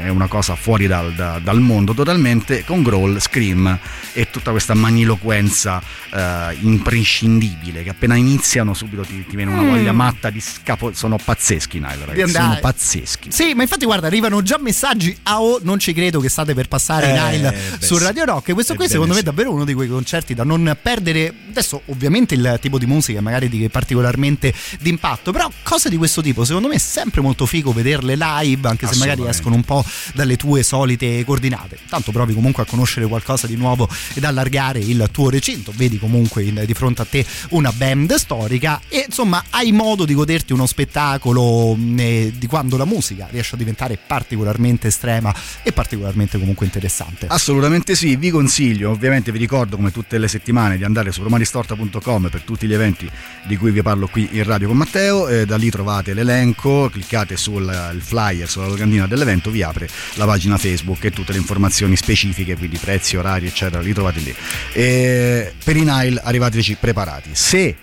[0.04, 3.78] è una cosa fuori dal, da- dal mondo totalmente, con growl, scream
[4.14, 5.80] e tutta questa maniloquenza
[6.12, 9.70] eh, imprescindibile che appena iniziano subito ti, ti viene una Mm.
[9.70, 13.32] voglia matta di scapo, sono pazzeschi Nile, ragazzi, sono pazzeschi.
[13.32, 16.68] Sì, ma infatti guarda, arrivano già messaggi a oh, non ci credo che state per
[16.68, 17.98] passare Eh, Nile beh, su.
[18.00, 18.50] Radio Rock.
[18.50, 21.32] E questo qui secondo me è davvero uno di quei concerti da non perdere.
[21.50, 26.44] Adesso ovviamente il tipo di musica magari di particolarmente d'impatto, però cose di questo tipo
[26.44, 29.84] secondo me è sempre molto figo vederle live, anche se magari escono un po'
[30.14, 31.78] dalle tue solite coordinate.
[31.90, 35.72] Tanto provi comunque a conoscere qualcosa di nuovo ed allargare il tuo recinto.
[35.76, 40.14] Vedi comunque in- di fronte a te una band storica e insomma hai modo di
[40.14, 45.34] goderti uno spettacolo mh, eh, di quando la musica riesce a diventare particolarmente estrema
[45.64, 47.28] e particolarmente particolarmente comunque interessante.
[47.28, 52.30] Assolutamente sì, vi consiglio, ovviamente vi ricordo come tutte le settimane di andare su romanistorta.com
[52.30, 53.10] per tutti gli eventi
[53.48, 57.38] di cui vi parlo qui in radio con Matteo, eh, da lì trovate l'elenco, cliccate
[57.38, 62.56] sul flyer, sulla locandina dell'evento, vi apre la pagina Facebook e tutte le informazioni specifiche,
[62.56, 64.36] quindi prezzi, orari eccetera, li trovate lì.
[64.74, 67.32] E per i Nile arrivateci preparati.
[67.34, 67.76] Se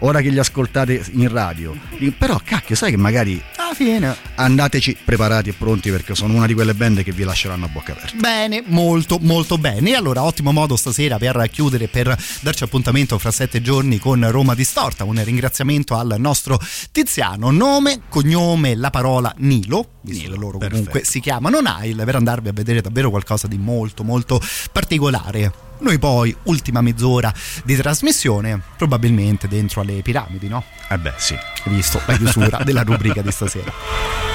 [0.00, 1.76] ora che li ascoltate in radio,
[2.16, 6.54] però cacchio, sai che magari alla fine andateci preparati e pronti perché sono una di
[6.54, 8.16] quelle band che vi lasceranno a bocca aperta.
[8.16, 9.90] Bene, molto molto bene.
[9.90, 14.54] E allora ottimo modo stasera per chiudere, per darci appuntamento fra sette giorni con Roma
[14.54, 15.04] Distorta.
[15.04, 16.60] Un ringraziamento al nostro
[16.90, 22.50] Tiziano, nome, cognome, la parola Nilo, visto che loro comunque si chiamano Nile, per andarvi
[22.50, 24.40] a vedere davvero qualcosa di molto molto
[24.70, 25.68] particolare.
[25.80, 27.32] Noi poi, ultima mezz'ora
[27.64, 30.62] di trasmissione, probabilmente dentro alle piramidi, no?
[30.88, 31.34] Eh beh, sì.
[31.64, 33.72] Visto la chiusura della rubrica di stasera.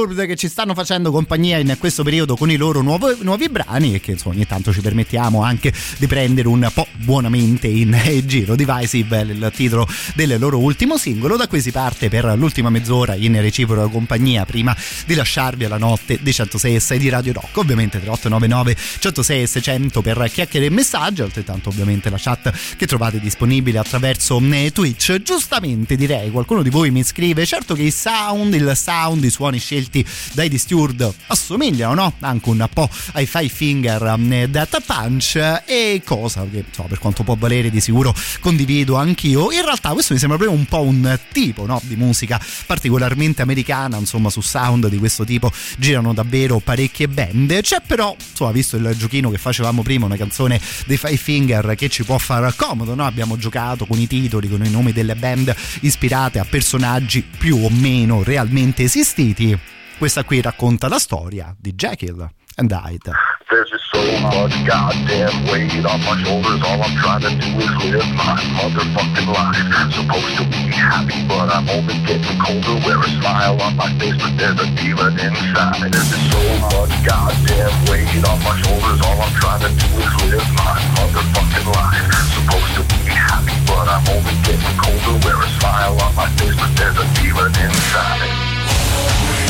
[0.00, 3.94] Disturbed che ci stanno facendo compagnia in questo periodo con i loro nuovo- nuovi brani
[3.94, 8.54] e che insomma ogni tanto ci permettiamo anche di prendere un po' buonamente in giro.
[8.54, 13.14] Divisive è il titolo del loro ultimo singolo, da cui si parte per l'ultima mezz'ora
[13.14, 14.74] in reciproca compagnia prima
[15.04, 17.58] di lasciarvi alla notte dei 106 e 6 di Radio Rock.
[17.58, 23.20] Ovviamente 3899 106 e 600 per chiacchiere e messaggi, altrettanto ovviamente la chat che trovate
[23.20, 25.20] disponibile attraverso eh, Twitch.
[25.20, 29.58] Giustamente direi, qualcuno di voi mi scrive, certo che i sound, il sound, i suoni
[29.58, 29.89] scelti
[30.32, 32.12] dai Disturbed assomigliano, no?
[32.20, 37.22] Anche un po' ai Five Finger eh, Data Punch e cosa che insomma, per quanto
[37.22, 39.50] può valere di sicuro condivido anch'io.
[39.52, 41.80] In realtà questo mi sembra proprio un po' un tipo no?
[41.84, 47.60] di musica particolarmente americana, insomma su sound di questo tipo girano davvero parecchie band.
[47.60, 51.88] C'è però, insomma, visto il giochino che facevamo prima, una canzone dei Five Finger che
[51.88, 53.04] ci può far comodo, no?
[53.04, 57.70] Abbiamo giocato con i titoli, con i nomi delle band ispirate a personaggi più o
[57.70, 59.58] meno realmente esistiti.
[60.00, 63.12] Questa qui racconta la storia di Jekyll and Hyde.
[63.50, 66.56] There's just so much goddamn weight on my shoulders.
[66.64, 69.60] All I'm trying to do is live my motherfucking life.
[69.92, 72.80] Supposed to be happy, but I'm only getting colder.
[72.80, 75.92] Wear a smile on my face, but there's a demon inside.
[75.92, 79.04] There's just so much goddamn weight on my shoulders.
[79.04, 82.08] All I'm trying to do is live my motherfucking life.
[82.40, 85.20] Supposed to be happy, but I'm only getting colder.
[85.28, 89.49] Wear a smile on my face, but there's a demon inside.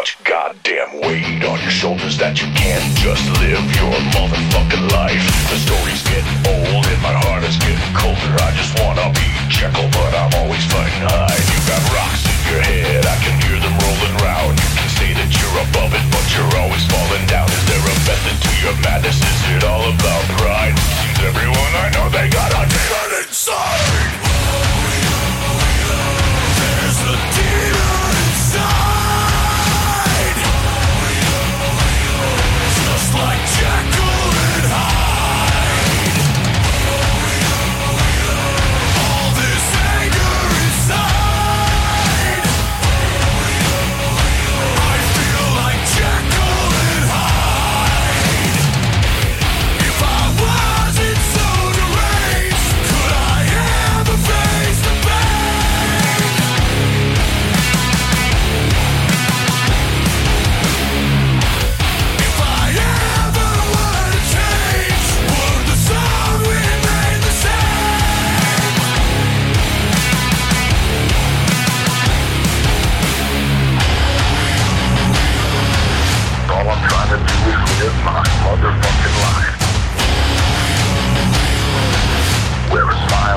[0.00, 5.20] much goddamn weight on your shoulders that you can't just live your motherfucking life?
[5.52, 8.32] The story's getting old and my heart is getting colder.
[8.40, 11.44] I just wanna be Jekyll, but I'm always fighting Hyde.
[11.52, 14.56] You got rocks in your head, I can hear them rolling round.
[14.56, 17.52] You can say that you're above it, but you're always falling down.
[17.52, 19.20] Is there a method to your madness?
[19.20, 20.80] Is it all about pride?
[20.80, 24.79] Seems everyone I know they got a demon inside.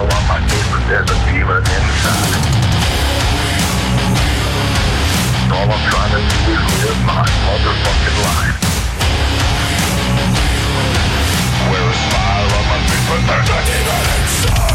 [0.03, 2.43] blow up my face, but there's a demon inside.
[5.53, 8.57] All I'm trying to do is live my motherfucking life.
[11.69, 14.72] Wear a smile on my face, but there's a demon inside.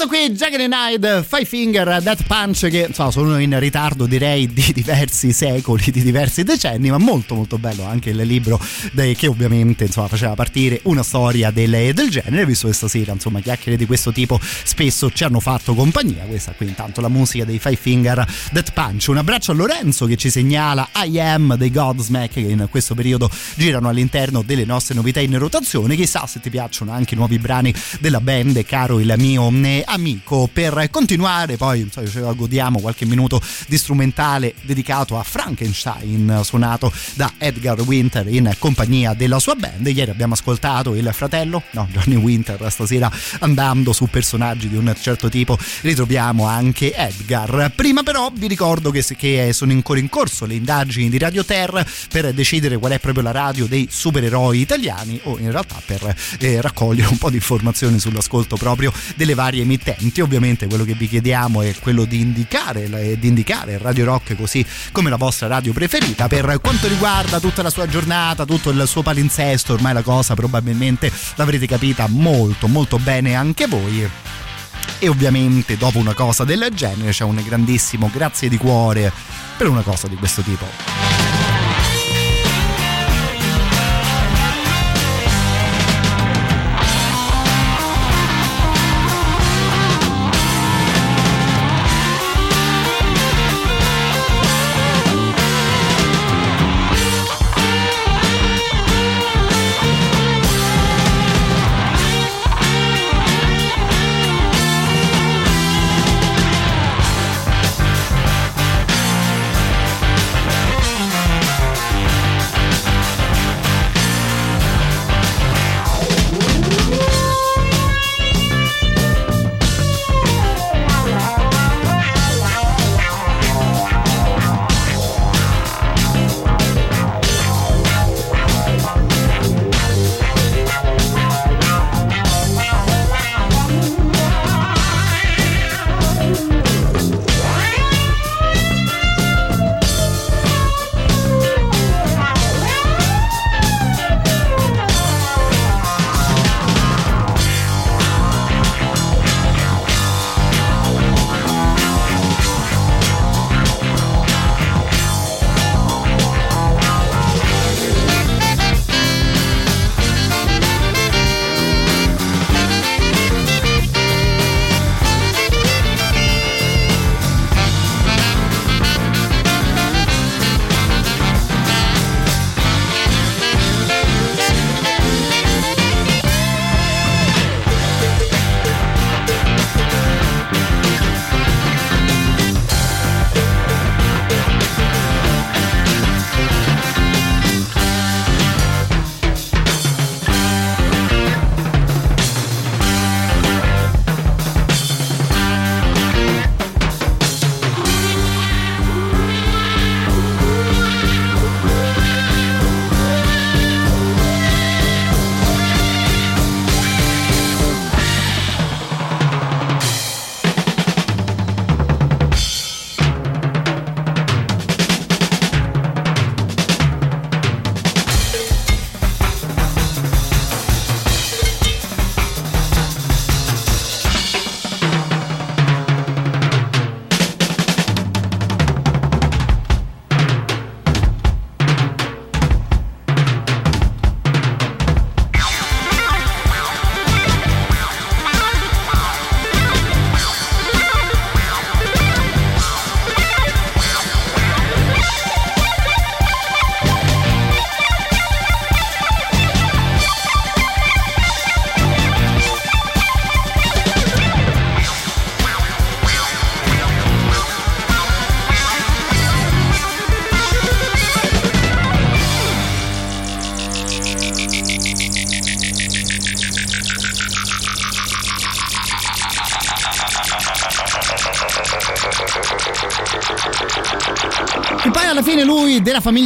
[0.00, 5.32] I Jagged Night Five Finger Death Punch che insomma, sono in ritardo direi di diversi
[5.32, 8.60] secoli, di diversi decenni, ma molto molto bello anche il libro
[8.92, 13.40] dei- che ovviamente insomma, faceva partire una storia del, del genere, visto che stasera insomma
[13.40, 16.24] chiacchiere di questo tipo spesso ci hanno fatto compagnia.
[16.24, 19.06] Questa qui intanto la musica dei Five Finger Death Punch.
[19.08, 23.30] Un abbraccio a Lorenzo che ci segnala I Am dei Godsmack che in questo periodo
[23.56, 25.96] girano all'interno delle nostre novità in rotazione.
[25.96, 30.48] Chissà se ti piacciono anche i nuovi brani della band, caro il mio eh, amico.
[30.52, 37.32] Per continuare, poi insomma, ce godiamo qualche minuto di strumentale dedicato a Frankenstein, suonato da
[37.38, 39.86] Edgar Winter in compagnia della sua band.
[39.86, 43.10] Ieri abbiamo ascoltato il fratello, no, Johnny Winter, stasera
[43.40, 47.72] andando su personaggi di un certo tipo ritroviamo anche Edgar.
[47.74, 51.84] Prima però vi ricordo che, che sono ancora in corso le indagini di Radio Terra
[52.10, 56.60] per decidere qual è proprio la radio dei supereroi italiani o in realtà per eh,
[56.60, 59.77] raccogliere un po' di informazioni sull'ascolto proprio delle varie emittenti.
[60.20, 64.64] Ovviamente quello che vi chiediamo è quello di indicare, eh, di indicare Radio Rock così
[64.92, 66.28] come la vostra radio preferita.
[66.28, 71.12] Per quanto riguarda tutta la sua giornata, tutto il suo palinsesto, ormai la cosa probabilmente
[71.36, 74.08] l'avrete capita molto molto bene anche voi.
[75.00, 79.12] E ovviamente dopo una cosa del genere c'è un grandissimo grazie di cuore
[79.56, 81.37] per una cosa di questo tipo.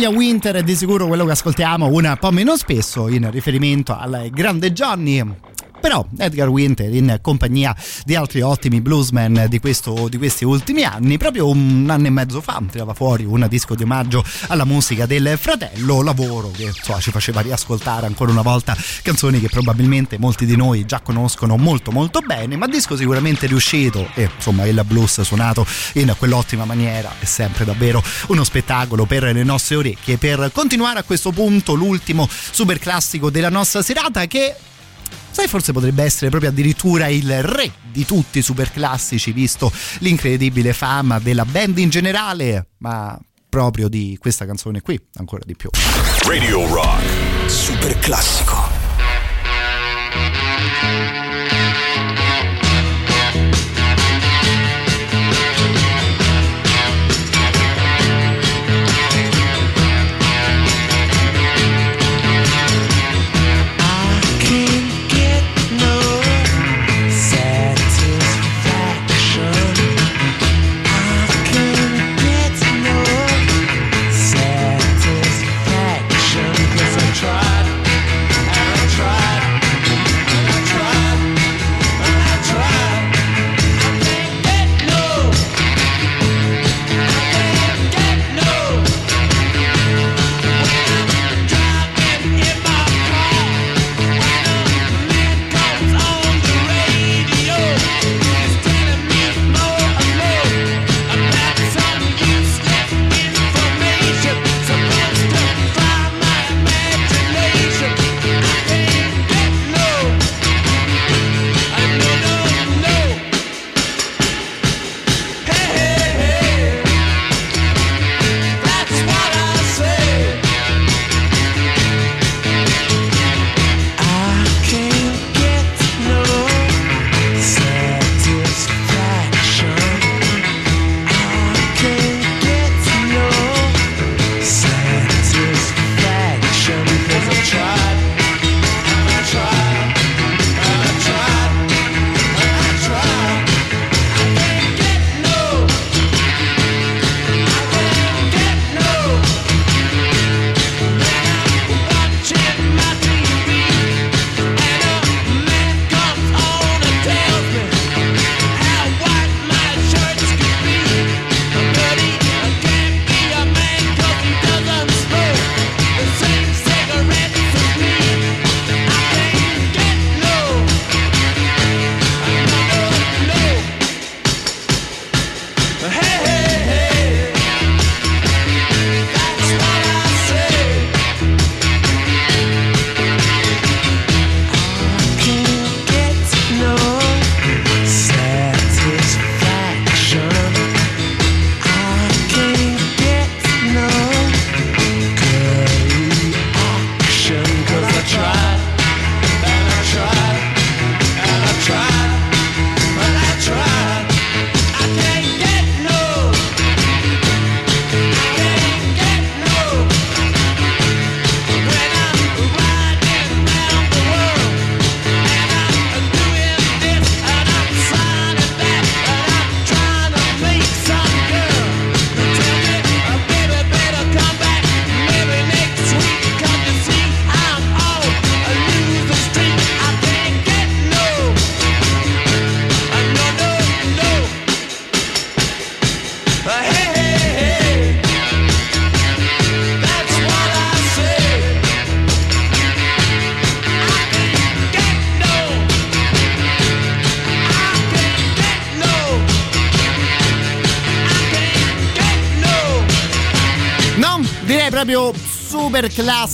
[0.03, 4.31] Famiglia Winter è di sicuro quello che ascoltiamo un po' meno spesso in riferimento al
[4.33, 5.23] grande Johnny.
[5.81, 7.75] però Edgar Winter in compagnia
[8.05, 12.41] di altri ottimi bluesmen di, questo, di questi ultimi anni, proprio un anno e mezzo
[12.41, 17.11] fa tirava fuori un disco di omaggio alla musica del fratello, lavoro che insomma, ci
[17.11, 22.21] faceva riascoltare ancora una volta canzoni che probabilmente molti di noi già conoscono molto molto
[22.21, 27.65] bene, ma disco sicuramente riuscito e insomma il blues suonato in quell'ottima maniera è sempre
[27.65, 30.19] davvero uno spettacolo per le nostre orecchie.
[30.19, 34.55] Per continuare a questo punto l'ultimo super classico della nostra serata che
[35.33, 40.73] Sai, forse potrebbe essere proprio addirittura il re di tutti i super classici, visto l'incredibile
[40.75, 43.19] fama della band in generale, ma
[43.49, 45.71] proprio di questa canzone qui, ancora di più.
[46.25, 47.51] Radio Rock.
[47.51, 48.81] Super classico.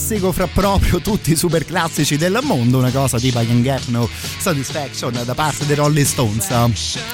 [0.09, 3.89] Classico fra proprio tutti i super classici del mondo, una cosa tipo I Can Get
[3.89, 6.47] No Satisfaction da parte dei Rolling Stones.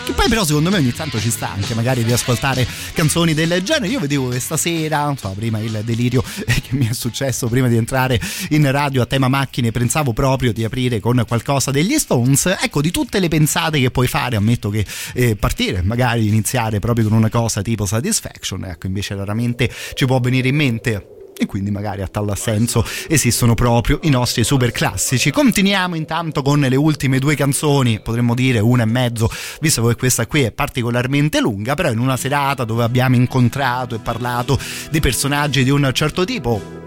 [0.05, 3.61] Che poi però secondo me ogni tanto ci sta anche magari di ascoltare canzoni del
[3.63, 3.89] genere.
[3.89, 8.17] Io vedevo questa sera, insomma, prima il delirio che mi è successo prima di entrare
[8.51, 12.45] in radio a tema macchine, pensavo proprio di aprire con qualcosa degli Stones.
[12.45, 14.85] Ecco, di tutte le pensate che puoi fare, ammetto che
[15.15, 20.21] eh, partire, magari iniziare proprio con una cosa tipo Satisfaction, ecco, invece raramente ci può
[20.21, 25.31] venire in mente e quindi magari a tal senso esistono proprio i nostri super classici.
[25.31, 29.29] Continuiamo intanto con le ultime due canzoni, potremmo dire una e mezzo,
[29.59, 33.99] visto che questa qui è particolarmente lunga, però in una serata dove abbiamo incontrato e
[33.99, 34.59] parlato
[34.89, 36.83] di personaggi di un certo tipo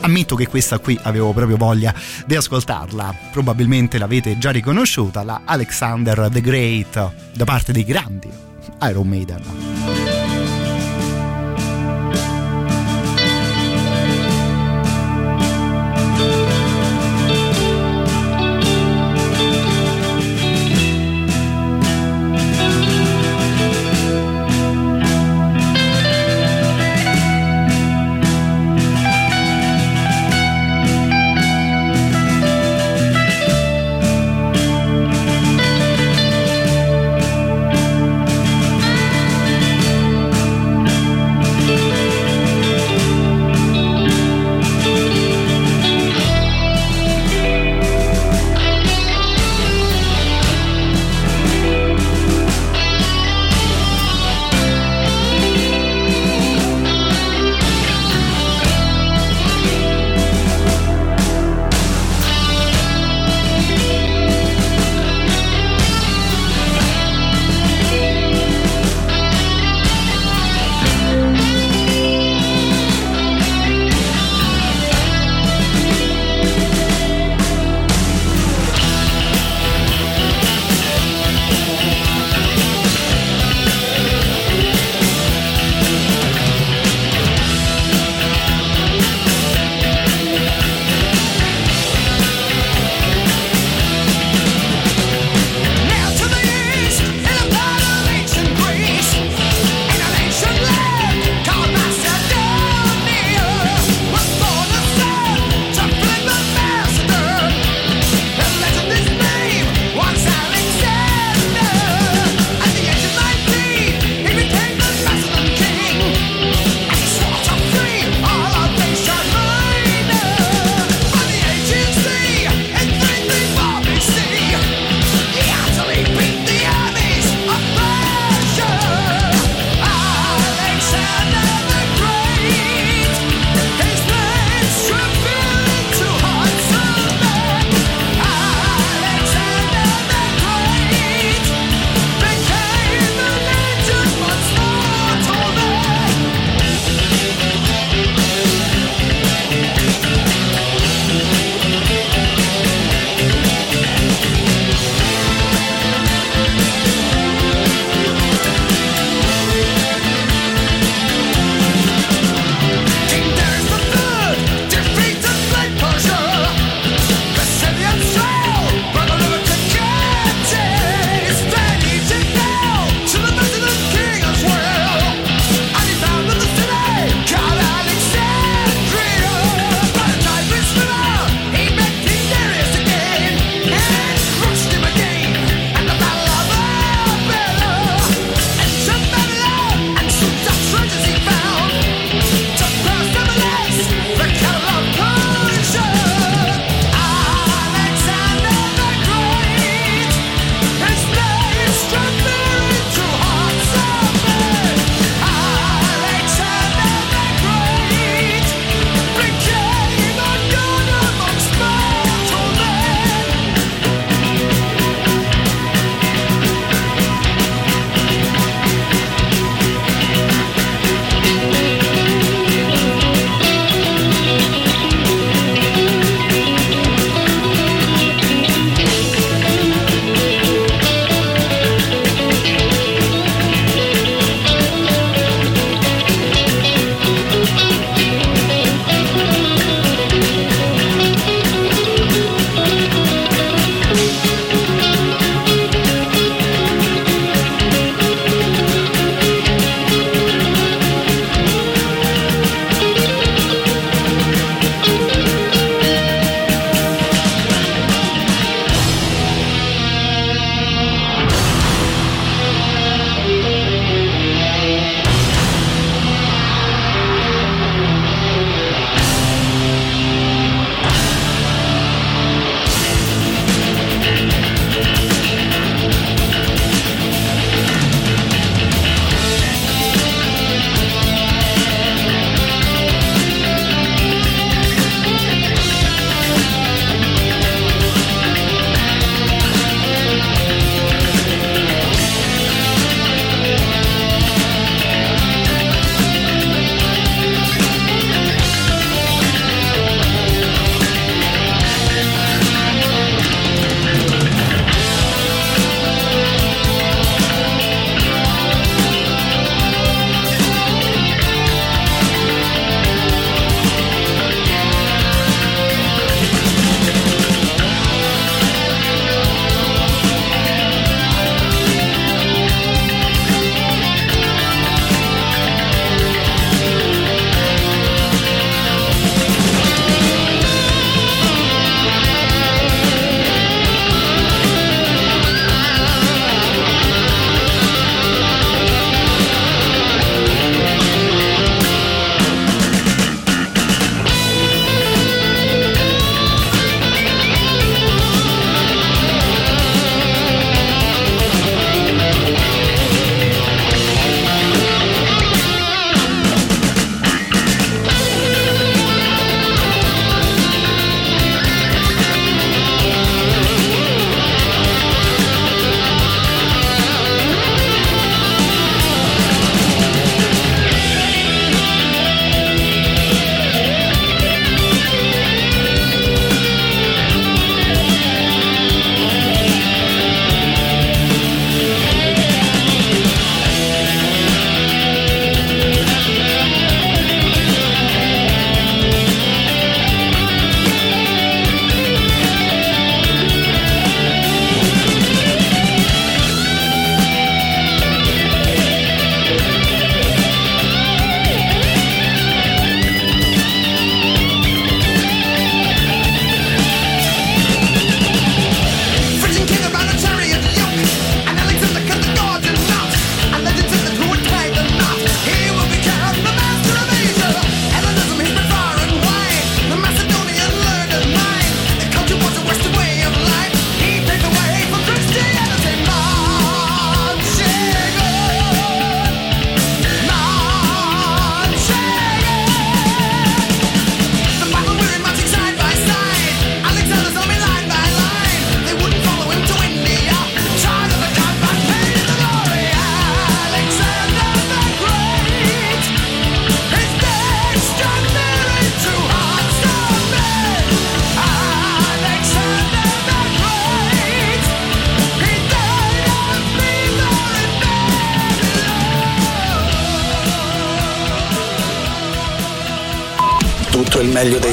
[0.00, 1.94] ammetto che questa qui avevo proprio voglia
[2.26, 3.14] di ascoltarla.
[3.30, 8.28] Probabilmente l'avete già riconosciuta, la Alexander the Great da parte dei grandi
[8.82, 10.11] Iron Maiden.